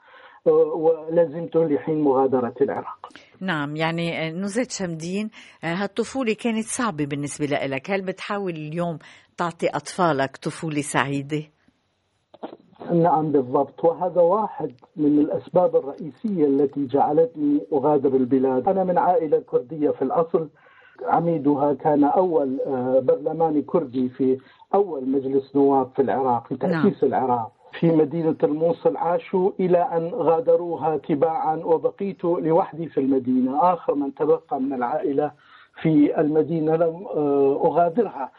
آه، 0.49 0.75
ولزمت 0.75 1.57
لحين 1.57 2.01
مغادرة 2.01 2.55
العراق. 2.61 3.09
نعم 3.41 3.77
يعني 3.77 4.31
نزهة 4.31 4.67
شمدين 4.71 5.31
آه، 5.65 5.75
هالطفولة 5.75 6.35
كانت 6.35 6.65
صعبة 6.65 7.07
بالنسبة 7.07 7.47
لك 7.47 7.91
هل 7.91 8.03
بتحاول 8.03 8.53
اليوم 8.53 8.99
تعطي 9.37 9.69
أطفالك 9.69 10.37
طفولة 10.37 10.81
سعيدة؟ 10.81 11.43
نعم 12.93 13.33
بالضبط. 13.33 13.85
وهذا 13.85 14.21
واحد 14.21 14.73
من 14.97 15.19
الأسباب 15.19 15.77
الرئيسية 15.77 16.47
التي 16.47 16.87
جعلتني 16.87 17.61
أغادر 17.73 18.17
البلاد. 18.17 18.69
أنا 18.69 18.85
من 18.85 18.99
عائلة 18.99 19.39
كردية 19.39 19.91
في 19.91 20.03
الأصل. 20.03 20.49
عميدها 21.03 21.73
كان 21.75 22.05
أول 22.05 22.61
آه، 22.67 23.01
برلماني 23.01 23.63
كردي 23.63 24.09
في 24.09 24.39
أول 24.75 25.09
مجلس 25.09 25.57
نواب 25.57 25.91
في 25.97 26.03
العراق 26.03 26.47
في 26.47 26.57
تأسيس 26.57 27.05
العراق. 27.05 27.53
في 27.73 27.91
مدينة 27.91 28.37
الموصل 28.43 28.97
عاشوا 28.97 29.51
إلى 29.61 29.79
أن 29.79 30.11
غادروها 30.15 30.97
تباعا 30.97 31.57
وبقيت 31.57 32.25
لوحدي 32.25 32.87
في 32.89 33.01
المدينة. 33.01 33.73
آخر 33.73 33.95
من 33.95 34.15
تبقى 34.15 34.61
من 34.61 34.73
العائلة 34.73 35.31
في 35.83 36.21
المدينة 36.21 36.77
لم 36.77 37.07
آه، 37.17 37.63
أغادرها. 37.67 38.31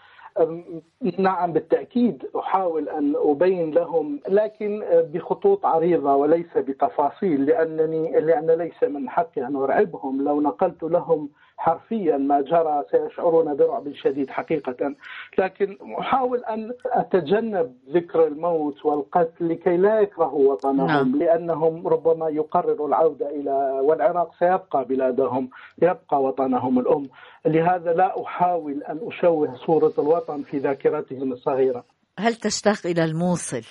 نعم 1.18 1.54
بالتأكيد 1.54 2.26
أحاول 2.40 2.90
أن 2.90 3.14
أبين 3.18 3.72
لهم 3.72 4.20
لكن 4.30 4.84
بخطوط 5.14 5.66
عريضة 5.66 6.16
وليس 6.16 6.58
بتفاصيل 6.58 7.46
لأنني 7.46 8.20
لأن 8.20 8.52
ليس 8.52 8.84
من 8.84 9.10
حقي 9.10 9.48
أن 9.48 9.56
أرعبهم. 9.56 10.22
لو 10.24 10.42
نقلت 10.42 10.84
لهم 10.84 11.30
حرفيا 11.60 12.18
ما 12.18 12.42
جرى 12.42 12.84
سيشعرون 12.92 13.56
برعب 13.56 13.94
شديد 13.94 14.30
حقيقة 14.30 14.96
لكن 15.38 15.78
أحاول 16.00 16.40
أن 16.46 16.74
أتجنب 16.86 17.76
ذكر 17.90 18.28
الموت 18.28 18.86
والقتل 18.86 19.50
لكي 19.50 19.78
لا 19.78 20.00
يكرهوا 20.00 20.52
وطنهم 20.52 20.88
نعم. 20.88 21.16
لأنهم 21.16 21.88
ربما 21.88 22.30
يقرروا 22.30 22.88
العودة 22.88 23.30
إلى 23.30 23.80
والعراق 23.84 24.32
سيبقى 24.40 24.86
بلادهم 24.86 25.50
يبقى 25.82 26.24
وطنهم 26.24 26.80
الأم 26.80 27.10
لهذا 27.46 27.94
لا 27.94 28.24
أحاول 28.24 28.84
أن 28.84 29.00
أشوه 29.04 29.56
صورة 29.66 29.94
الوطن 30.00 30.44
في 30.44 30.58
ذاكرتهم 30.58 31.34
الصغيرة 31.34 31.84
هل 32.20 32.36
تشتاق 32.36 32.86
إلى 32.86 33.04
الموصل؟ 33.04 33.64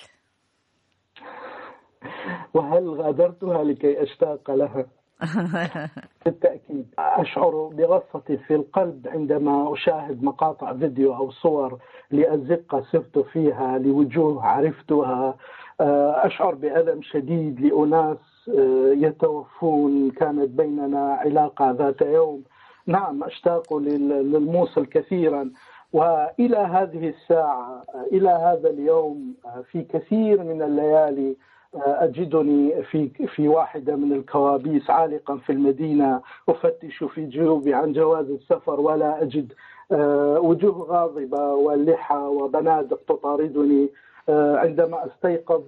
وهل 2.53 2.89
غادرتها 2.89 3.63
لكي 3.63 4.03
أشتاق 4.03 4.51
لها 4.51 4.85
بالتأكيد. 6.25 6.85
أشعر 6.99 7.69
بغصة 7.73 8.37
في 8.47 8.55
القلب 8.55 9.07
عندما 9.07 9.73
أشاهد 9.73 10.23
مقاطع 10.23 10.73
فيديو 10.73 11.15
أو 11.15 11.31
صور 11.31 11.79
لأزقة 12.11 12.81
سرت 12.91 13.19
فيها 13.19 13.77
لوجوه 13.77 14.45
عرفتها. 14.45 15.35
آه، 15.81 16.25
أشعر 16.27 16.55
بألم 16.55 17.01
شديد 17.01 17.61
لأناس 17.61 18.17
آه، 18.57 18.93
يتوفون. 18.97 20.11
كانت 20.11 20.49
بيننا 20.49 21.13
علاقة 21.13 21.71
ذات 21.71 22.01
يوم. 22.01 22.43
نعم 22.87 23.23
أشتاق 23.23 23.73
لل- 23.77 24.31
للموصل 24.31 24.85
كثيرا. 24.85 25.51
وإلى 25.93 26.57
هذه 26.57 27.09
الساعة 27.09 27.83
إلى 28.11 28.29
هذا 28.29 28.69
اليوم 28.69 29.35
في 29.71 29.81
كثير 29.83 30.43
من 30.43 30.61
الليالي 30.61 31.35
أجدني 31.75 32.83
في 32.83 33.09
في 33.35 33.47
واحدة 33.47 33.95
من 33.95 34.13
الكوابيس 34.13 34.89
عالقا 34.89 35.37
في 35.37 35.51
المدينة 35.51 36.21
أفتش 36.49 37.03
في 37.03 37.25
جيوبي 37.25 37.73
عن 37.73 37.93
جواز 37.93 38.29
السفر 38.29 38.79
ولا 38.79 39.21
أجد 39.21 39.53
آه، 39.91 40.39
وجوه 40.39 40.85
غاضبة 40.85 41.53
واللحى 41.53 42.15
وبنادق 42.15 42.99
تطاردني 43.07 43.89
آه، 44.29 44.57
عندما 44.57 45.05
أستيقظ 45.05 45.63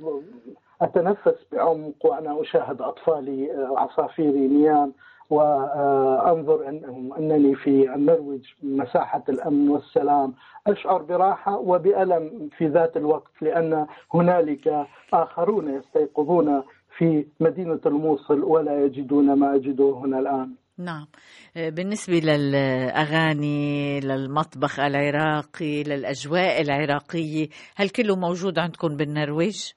أتنفس 0.81 1.35
بعمق 1.51 2.05
وأنا 2.05 2.41
أشاهد 2.41 2.81
أطفالي 2.81 3.51
آه، 3.51 3.79
عصافيري 3.79 4.47
نيام. 4.47 4.93
وأنظر 5.31 6.69
أن 6.69 7.09
إنني 7.17 7.55
في 7.55 7.95
النرويج 7.95 8.43
مساحة 8.63 9.23
الأمن 9.29 9.69
والسلام 9.69 10.33
أشعر 10.67 11.01
براحة 11.01 11.57
وبألم 11.57 12.49
في 12.57 12.67
ذات 12.67 12.97
الوقت 12.97 13.31
لأن 13.41 13.87
هنالك 14.13 14.87
آخرون 15.13 15.75
يستيقظون 15.75 16.63
في 16.97 17.25
مدينة 17.39 17.79
الموصل 17.85 18.43
ولا 18.43 18.85
يجدون 18.85 19.33
ما 19.39 19.55
اجده 19.55 19.99
هنا 20.03 20.19
الآن. 20.19 20.55
نعم 20.77 21.07
بالنسبة 21.55 22.13
للأغاني 22.13 23.99
للمطبخ 23.99 24.79
العراقي 24.79 25.83
للأجواء 25.83 26.61
العراقية 26.61 27.47
هل 27.75 27.89
كله 27.89 28.15
موجود 28.15 28.59
عندكم 28.59 28.97
بالنرويج؟ 28.97 29.71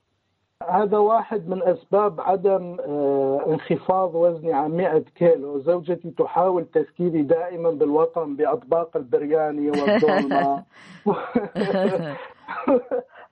هذا 0.63 0.99
واحد 0.99 1.49
من 1.49 1.63
أسباب 1.63 2.21
عدم 2.21 2.77
آه، 2.81 3.45
انخفاض 3.47 4.15
وزني 4.15 4.53
عن 4.53 4.71
100 4.71 4.99
كيلو، 4.99 5.59
زوجتي 5.59 6.11
تحاول 6.11 6.65
تذكيري 6.65 7.23
دائما 7.23 7.71
بالوطن 7.71 8.37
بأطباق 8.37 8.97
البرياني 8.97 9.71
والدولمه. 9.71 10.65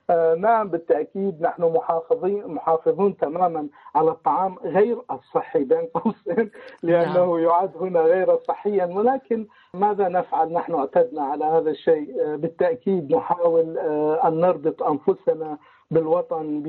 آه، 0.09 0.35
نعم 0.35 0.67
بالتأكيد 0.69 1.41
نحن 1.41 1.63
محافظين 1.63 2.47
محافظون 2.47 3.17
تماما 3.17 3.67
على 3.95 4.11
الطعام 4.11 4.55
غير 4.63 5.01
الصحي 5.11 5.63
بين 5.63 5.85
قوسين 5.93 6.51
لأنه 6.83 7.39
يعد 7.39 7.77
هنا 7.77 7.99
غير 7.99 8.37
صحيا. 8.47 8.85
ولكن 8.85 9.47
ماذا 9.73 10.07
نفعل؟ 10.07 10.53
نحن 10.53 10.73
اعتدنا 10.73 11.21
على 11.21 11.45
هذا 11.45 11.69
الشيء. 11.69 12.21
آه، 12.21 12.35
بالتأكيد 12.35 13.15
نحاول 13.15 13.77
أن 14.23 14.39
نربط 14.39 14.83
أنفسنا 14.83 15.57
بالوطن 15.93 16.63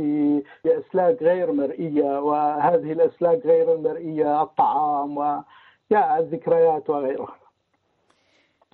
بأسلاك 0.65 1.23
غير 1.23 1.53
مرئية 1.53 2.21
وهذه 2.21 2.93
الأسلاك 2.93 3.47
غير 3.47 3.75
المرئية 3.75 4.43
الطعام 4.43 5.19
و 5.19 5.43
يا 5.91 6.19
الذكريات 6.19 6.91
وغيرها. 6.91 7.37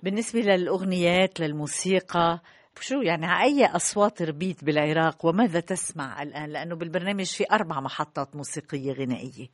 بالنسبة 0.03 0.39
للأغنيات 0.39 1.39
للموسيقى 1.39 2.39
شو 2.79 3.01
يعني 3.01 3.25
على 3.25 3.43
أي 3.43 3.65
أصوات 3.65 4.21
ربيت 4.21 4.63
بالعراق 4.63 5.25
وماذا 5.25 5.59
تسمع 5.59 6.21
الآن؟ 6.23 6.49
لأنه 6.49 6.75
بالبرنامج 6.75 7.25
في 7.37 7.43
أربع 7.51 7.79
محطات 7.79 8.35
موسيقية 8.35 8.93
غنائية. 8.93 9.47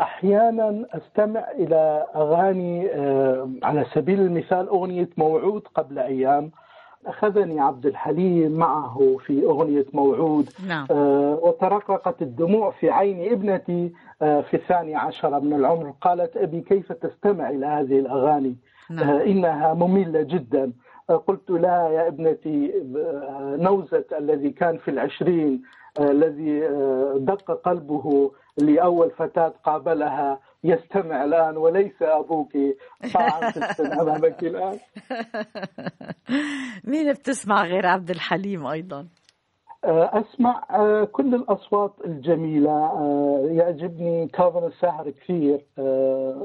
أحيانا 0.00 0.86
أستمع 0.90 1.50
إلى 1.50 2.06
أغاني 2.16 2.94
آه، 2.94 3.50
على 3.62 3.86
سبيل 3.94 4.20
المثال 4.20 4.68
أغنية 4.68 5.08
موعود 5.16 5.62
قبل 5.74 5.98
أيام 5.98 6.50
أخذني 7.06 7.60
عبد 7.60 7.86
الحليم 7.86 8.52
معه 8.52 9.16
في 9.26 9.44
أغنية 9.44 9.86
موعود. 9.92 10.48
نعم. 10.68 10.86
آه، 10.90 11.38
وترققت 11.42 12.22
الدموع 12.22 12.70
في 12.70 12.90
عين 12.90 13.32
ابنتي 13.32 13.92
آه، 14.22 14.40
في 14.40 14.54
الثاني 14.54 14.94
عشر 14.96 15.40
من 15.40 15.52
العمر. 15.52 15.92
قالت 16.00 16.36
أبي 16.36 16.60
كيف 16.60 16.92
تستمع 16.92 17.50
إلى 17.50 17.66
هذه 17.66 17.98
الأغاني؟ 17.98 18.56
نعم. 18.90 19.08
آه، 19.10 19.24
إنها 19.24 19.74
مملة 19.74 20.22
جدا. 20.22 20.72
آه، 21.10 21.16
قلت 21.16 21.50
لها 21.50 21.88
يا 21.88 22.08
ابنتي 22.08 22.72
آه، 22.96 23.56
نوزة 23.60 24.04
الذي 24.18 24.50
كان 24.50 24.76
في 24.78 24.90
العشرين 24.90 25.62
آه، 26.00 26.10
الذي 26.10 26.66
آه، 26.66 27.14
دق 27.18 27.50
قلبه 27.64 28.30
لأول 28.58 29.10
فتاة 29.10 29.52
قابلها. 29.64 30.38
يستمع 30.64 31.24
الآن 31.24 31.56
وليس 31.56 32.02
أبوك. 32.02 32.52
في 32.52 33.56
السن. 33.56 33.92
أمامك 34.00 34.42
الآن. 34.50 34.78
مين 36.90 37.12
بتسمع 37.12 37.64
غير 37.64 37.86
عبد 37.86 38.10
الحليم 38.10 38.66
أيضا؟ 38.66 39.06
آه، 39.84 40.10
أسمع 40.20 40.64
آه، 40.70 41.04
كل 41.04 41.34
الأصوات 41.34 41.94
الجميلة. 42.04 42.70
آه، 42.70 43.46
يعجبني 43.50 44.28
كاظم 44.28 44.66
الساهر 44.66 45.10
كثير. 45.10 45.66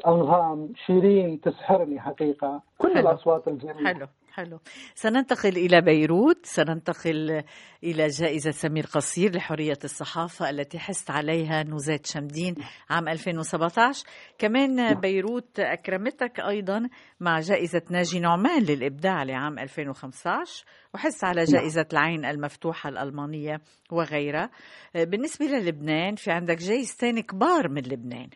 أنغام 0.07 0.73
شيرين 0.85 1.41
تسحرني 1.41 1.99
حقيقة. 1.99 2.61
كل 2.77 2.93
حلو. 2.93 3.09
الأصوات 3.09 3.47
الجميلة. 3.47 3.93
حلو. 3.93 4.07
حلو. 4.35 4.59
سننتقل 4.95 5.57
إلى 5.57 5.81
بيروت. 5.81 6.45
سننتقل 6.45 7.43
إلى 7.83 8.07
جائزة 8.07 8.51
سمير 8.51 8.85
قصير 8.85 9.35
لحرية 9.35 9.77
الصحافة 9.83 10.49
التي 10.49 10.79
حست 10.79 11.11
عليها 11.11 11.63
نوزات 11.63 12.05
شمدين 12.05 12.55
عام 12.89 13.07
2017 13.07 14.05
كمان 14.37 14.99
بيروت 14.99 15.59
أكرمتك 15.59 16.39
أيضا 16.39 16.89
مع 17.19 17.39
جائزة 17.39 17.81
ناجي 17.89 18.19
نعمان 18.19 18.63
للإبداع 18.63 19.23
لعام 19.23 19.59
2015 19.59 20.65
وحس 20.93 21.23
على 21.23 21.43
جائزة 21.43 21.85
العين 21.93 22.25
المفتوحة 22.25 22.89
الألمانية 22.89 23.61
وغيرها. 23.91 24.49
بالنسبة 24.95 25.45
للبنان 25.45 26.15
في 26.15 26.31
عندك 26.31 26.57
جائزتين 26.57 27.19
كبار 27.19 27.69
من 27.69 27.81
لبنان. 27.81 28.29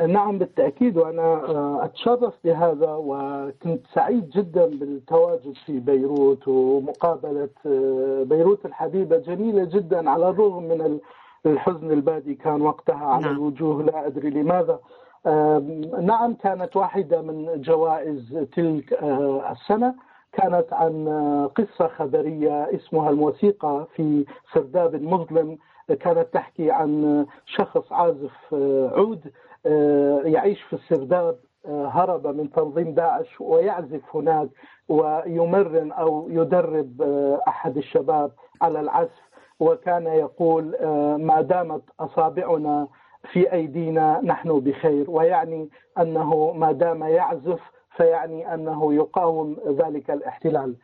نعم 0.00 0.38
بالتأكيد 0.38 0.96
وأنا 0.98 1.22
آه، 1.22 1.84
أتشرف 1.84 2.34
بهذا 2.44 2.94
وكنت 2.98 3.86
سعيد 3.94 4.30
جدا 4.30 4.66
بالتواجد 4.66 5.54
في 5.66 5.80
بيروت 5.80 6.48
ومقابلة 6.48 7.48
آه، 7.66 8.22
بيروت 8.22 8.66
الحبيبة 8.66 9.16
جميلة 9.18 9.64
جدا 9.64 10.10
على 10.10 10.28
الرغم 10.28 10.62
من 10.62 10.80
ال- 10.80 11.00
الحزن 11.46 11.90
البادي 11.92 12.34
كان 12.34 12.62
وقتها 12.62 13.04
على 13.06 13.22
نعم. 13.24 13.32
الوجوه 13.34 13.82
لا 13.82 14.06
أدري 14.06 14.30
لماذا 14.30 14.78
نعم 16.00 16.34
كانت 16.34 16.76
واحدة 16.76 17.22
من 17.22 17.60
جوائز 17.60 18.46
تلك 18.56 18.92
آه، 18.92 19.52
السنة 19.52 19.94
كانت 20.32 20.72
عن 20.72 21.08
قصة 21.56 21.88
خبرية 21.88 22.62
اسمها 22.74 23.10
الموسيقى 23.10 23.86
في 23.96 24.24
سرداب 24.54 25.02
مظلم 25.02 25.58
كانت 26.00 26.26
تحكي 26.32 26.70
عن 26.70 27.26
شخص 27.46 27.92
عازف 27.92 28.54
عود 28.96 29.20
يعيش 30.24 30.62
في 30.62 30.72
السرداب 30.72 31.38
آه، 31.66 31.86
هرب 31.86 32.26
من 32.26 32.50
تنظيم 32.52 32.94
داعش 32.94 33.40
ويعزف 33.40 34.16
هناك 34.16 34.48
ويمرن 34.88 35.92
أو 35.92 36.28
يدرب 36.30 37.02
آه، 37.02 37.40
أحد 37.48 37.76
الشباب 37.76 38.30
على 38.62 38.80
العزف 38.80 39.20
وكان 39.60 40.06
يقول 40.06 40.74
آه، 40.74 41.16
ما 41.16 41.40
دامت 41.40 41.82
أصابعنا 42.00 42.88
في 43.32 43.52
أيدينا 43.52 44.20
نحن 44.24 44.60
بخير 44.60 45.10
ويعني 45.10 45.68
أنه 45.98 46.52
ما 46.52 46.72
دام 46.72 47.02
يعزف 47.02 47.60
فيعني 47.96 48.54
أنه 48.54 48.94
يقاوم 48.94 49.56
ذلك 49.68 50.10
الاحتلال. 50.10 50.74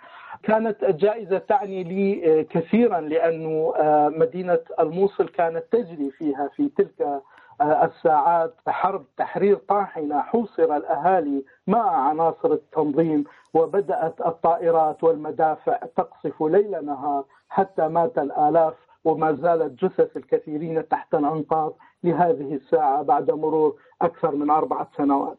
كانت 0.43 0.83
الجائزة 0.85 1.39
تعني 1.39 1.85
لي 1.85 2.41
آه، 2.41 2.43
كثيرا 2.43 3.01
لأنه 3.01 3.73
آه، 3.77 4.09
مدينة 4.09 4.59
الموصل 4.81 5.29
كانت 5.29 5.65
تجري 5.73 6.11
فيها 6.11 6.49
في 6.57 6.69
تلك 6.69 7.01
آه، 7.03 7.23
الساعات 7.61 8.55
حرب 8.69 9.05
تحرير 9.17 9.57
طاحنة 9.57 10.21
حوصر 10.21 10.77
الأهالي 10.77 11.45
مع 11.67 12.09
عناصر 12.09 12.53
التنظيم 12.53 13.25
وبدأت 13.55 14.21
الطائرات 14.21 15.05
والمدافع 15.05 15.79
تقصف 15.97 16.43
ليل 16.43 16.85
نهار 16.87 17.25
حتى 17.49 17.89
مات 17.89 18.19
الآلاف 18.19 18.75
وما 19.05 19.33
زالت 19.33 19.85
جثث 19.85 20.17
الكثيرين 20.17 20.89
تحت 20.89 21.15
الأنقاض 21.15 21.73
لهذه 22.05 22.55
الساعة 22.55 23.03
بعد 23.03 23.31
مرور 23.31 23.77
أكثر 24.03 24.37
من 24.37 24.51
أربعة 24.51 24.91
سنوات. 24.97 25.39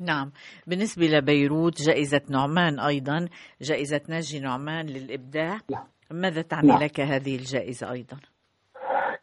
نعم 0.00 0.32
بالنسبة 0.66 1.06
لبيروت 1.06 1.82
جائزة 1.82 2.20
نعمان 2.30 2.80
أيضا 2.80 3.28
جائزة 3.60 4.00
ناجي 4.08 4.40
نعمان 4.40 4.86
للإبداع. 4.86 5.58
ماذا 6.10 6.42
تعني 6.42 6.68
نعم. 6.68 6.82
لك 6.82 7.00
هذه 7.00 7.36
الجائزة 7.36 7.90
أيضا 7.90 8.16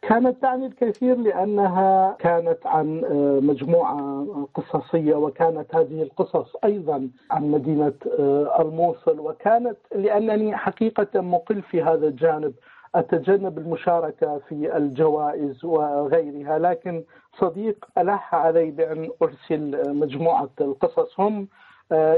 كانت 0.02 0.42
تعني 0.42 0.66
الكثير 0.66 1.16
لأنها 1.16 2.16
كانت 2.18 2.66
عن 2.66 3.04
آه، 3.04 3.40
مجموعة 3.40 4.26
قصصية 4.54 5.14
وكانت 5.14 5.74
هذه 5.74 6.02
القصص 6.02 6.56
أيضا 6.64 7.08
عن 7.30 7.50
مدينة 7.50 7.92
آه، 8.18 8.62
الموصل 8.62 9.20
وكانت 9.20 9.76
لأنني 9.94 10.56
حقيقة 10.56 11.20
مقل 11.20 11.62
في 11.62 11.82
هذا 11.82 12.08
الجانب 12.08 12.54
أتجنب 12.94 13.58
المشاركة 13.58 14.38
في 14.48 14.76
الجوائز 14.76 15.64
وغيرها. 15.64 16.58
لكن 16.58 17.04
صديق 17.38 17.86
الح 17.98 18.34
علي 18.34 18.70
بأن 18.70 19.10
أرسل 19.22 19.94
مجموعة 19.94 20.50
القصص. 20.60 21.20
هم 21.20 21.40
آه، 21.40 21.46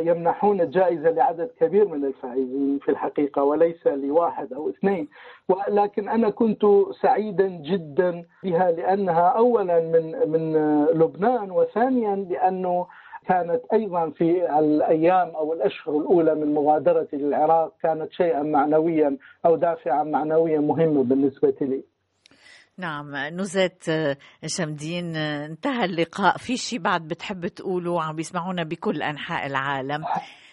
يمنحون 0.05 0.61
الجائزة 0.61 1.11
لعدد 1.11 1.51
كبير 1.61 1.89
من 1.89 2.05
الفائزين 2.05 2.79
في 2.83 2.91
الحقيقة 2.91 3.43
وليس 3.43 3.87
لواحد 3.87 4.53
أو 4.53 4.69
اثنين 4.69 5.09
ولكن 5.49 6.09
أنا 6.09 6.31
كنت 6.31 6.67
سعيدا 7.03 7.47
جدا 7.49 8.25
بها 8.43 8.71
لأنها 8.71 9.29
اولا 9.29 9.81
من 9.81 10.31
من 10.31 10.53
لبنان 10.87 11.51
وثانيا 11.51 12.17
لأنه 12.17 12.87
كانت 13.29 13.61
أيضا 13.73 14.11
في 14.11 14.59
الأيام 14.59 15.29
أو 15.29 15.53
الأشهر 15.53 15.97
الأولى 15.99 16.35
من 16.35 16.55
مغادرتي 16.55 17.17
للعراق 17.17 17.73
كانت 17.83 18.13
شيئا 18.13 18.43
معنويا 18.43 19.17
أو 19.47 19.57
دافعا 19.57 20.03
معنويا 20.03 20.61
مهما 20.61 21.03
بالنسبة 21.03 21.55
لي. 21.61 21.85
نعم 22.79 23.17
نزات 23.17 23.89
آه، 23.89 24.17
شمدين 24.47 25.17
آه، 25.17 25.47
انتهى 25.47 25.85
اللقاء. 25.85 26.37
في 26.39 26.57
شيء 26.57 26.79
بعد 26.79 27.09
بتحب 27.09 27.47
تقوله؟ 27.47 28.03
عم 28.03 28.17
بيسمعونا 28.17 28.63
بكل 28.63 29.03
أنحاء 29.03 29.47
العالم. 29.47 30.05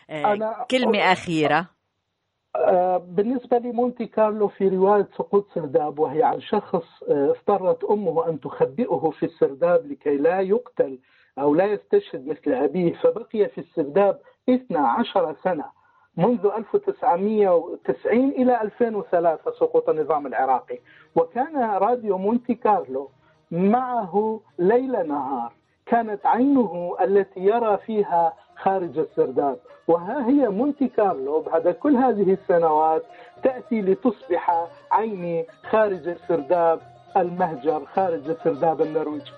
آه، 0.10 0.36
أنا- 0.36 0.66
كلمة 0.72 1.12
أخيرة. 1.12 1.68
آه، 2.56 2.98
بالنسبة 2.98 3.58
لمونتي 3.58 4.06
كارلو 4.06 4.48
في 4.48 4.68
رواية 4.68 5.08
سقوط 5.18 5.48
سرداب 5.56 6.00
وهي 6.00 6.24
عن 6.24 6.42
شخص 6.42 7.04
آه، 7.10 7.30
اضطرت 7.38 7.84
أمه 7.84 8.30
أن 8.30 8.40
تخبئه 8.40 9.12
في 9.20 9.26
السرداب 9.26 9.86
لكي 9.92 10.18
لا 10.18 10.40
يقتل 10.40 11.00
أو 11.40 11.56
لا 11.56 11.66
يستشهد 11.66 12.28
مثل 12.28 12.52
أبيه 12.52 12.94
فبقي 12.94 13.50
في 13.50 13.58
السرداب 13.58 14.20
12 14.50 15.36
سنة. 15.44 15.66
منذ 16.18 16.46
1990 16.58 18.30
إلى 18.30 18.62
2003 18.62 19.52
سقوط 19.60 19.90
النظام 19.90 20.28
العراقي. 20.28 20.80
وكان 21.16 21.58
راديو 21.58 22.18
مونتي 22.18 22.56
كارلو 22.56 23.10
معه 23.52 24.42
ليل 24.60 25.08
نهار. 25.08 25.52
كانت 25.86 26.26
عينه 26.26 26.96
التي 27.02 27.40
يرى 27.40 27.78
فيها 27.86 28.34
خارج 28.56 29.00
السرداب. 29.00 29.60
وها 29.88 30.28
هي 30.28 30.50
مونتي 30.50 30.88
كارلو 30.88 31.42
بعد 31.42 31.68
كل 31.68 31.96
هذه 31.96 32.34
السنوات 32.34 33.04
تأتي 33.44 33.82
لتصبح 33.82 34.68
عيني 34.92 35.46
خارج 35.70 36.08
السرداب 36.08 36.80
المهجر 37.18 37.86
خارج 37.86 38.30
السرداب 38.30 38.82
النرويجي 38.82 39.32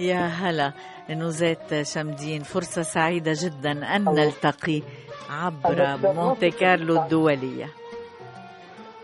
يا 0.00 0.26
هلا. 0.26 0.72
نوزات 1.10 1.82
شمدين 1.82 2.42
فرصة 2.42 2.82
سعيدة 2.82 3.32
جدا 3.34 3.96
أن. 3.96 4.04
نلتقي. 4.04 4.82
عبر 5.30 6.12
مونتي 6.14 6.50
كارلو. 6.50 7.02
الدولية. 7.02 7.68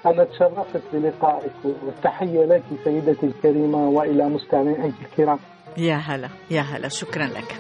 أنا 0.06 0.24
تشرفت 0.24 0.82
بلقائك 0.92 1.52
والتحية 1.64 2.44
لك 2.44 2.62
سيدتي 2.84 3.26
الكريمة 3.26 3.88
وإلى 3.88 4.28
مستمعيك 4.28 4.94
الكرام. 5.10 5.38
يا 5.76 5.94
هلا 5.94 6.28
يا 6.50 6.60
هلا 6.60 6.88
شكرا 6.88 7.24
لك. 7.24 7.56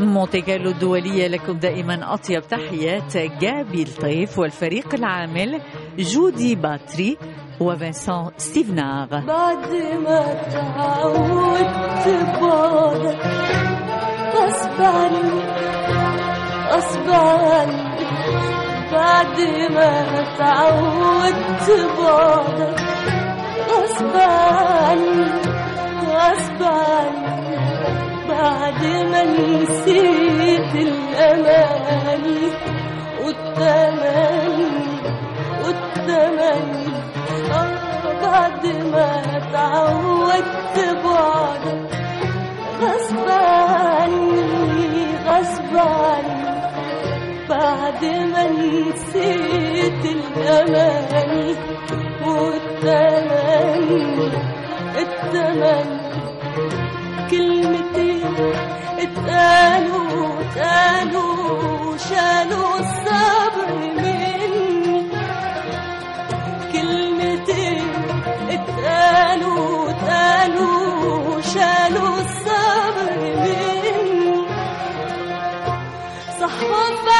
مونتي 0.00 0.40
كارلو 0.40 0.70
الدولية 0.70 1.26
لكم 1.28 1.52
دائما 1.52 2.14
أطيب 2.14 2.42
تحيات. 2.42 3.16
جابي 3.16 3.82
الطيف 3.82 4.38
والفريق 4.38 4.94
العامل 4.94 5.60
جودي 5.98 6.54
باتري 6.54 7.18
وفنسان 7.60 8.30
ستيفناغ 8.36 9.08
بعد 9.08 9.72
ما 10.04 10.34
تعودت 10.52 11.74
بعدك 12.40 13.18
غصب 14.34 14.82
عني 14.82 15.43
غصب 16.74 17.10
عني 17.10 17.84
بعد 18.92 19.40
ما 19.74 20.24
تعودت 20.38 21.68
بعدك 21.98 22.80
غصب 23.70 24.16
عني 24.16 25.24
غصب 26.08 26.62
عني 26.62 27.56
بعد 28.28 28.84
ما 29.10 29.22
نسيت 29.24 30.74
الأماني 30.74 32.40
والتمني 33.24 34.70
والتمني 35.64 36.86
آه 37.52 37.68
بعد 38.22 38.66
ما 38.66 39.22
تعودت 39.52 40.76
بعدك 41.04 41.90
غصب 42.80 43.28
عني 43.28 44.44
غصب 45.26 45.76
عني 45.76 46.43
بعد 47.48 48.04
ما 48.04 48.44
نسيت 48.50 50.04
الأمل 50.04 51.56
والتمن 52.26 53.88
التمن 54.98 55.88
كلمتين 57.30 58.34
اتقالوا 58.98 60.40
اتقالوا 60.40 61.96
شالوا 61.96 62.78
الصبر 62.80 63.68
مني. 63.96 65.10
كلمتين 66.72 67.88
اتقالوا 68.50 69.90
اتقالوا 69.90 71.40
شالوا 71.40 72.20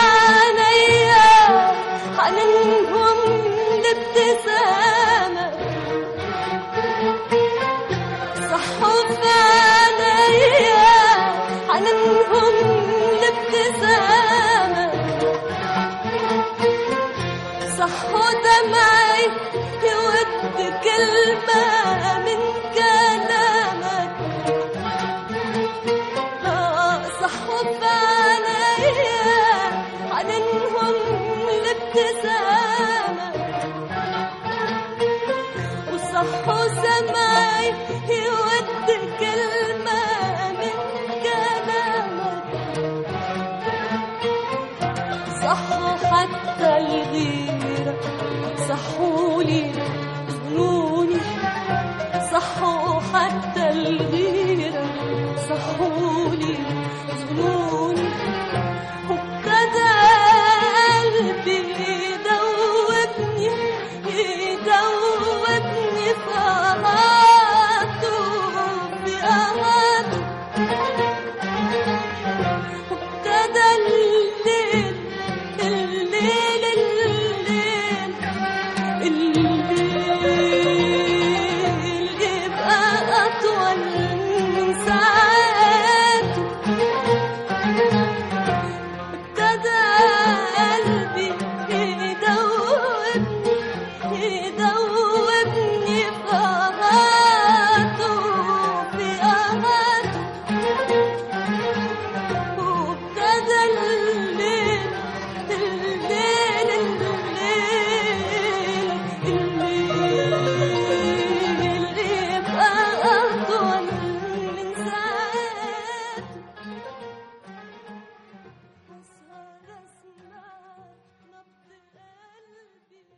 عينيا 0.04 1.28
حننهم 2.18 3.18
لابتسام. 3.82 4.83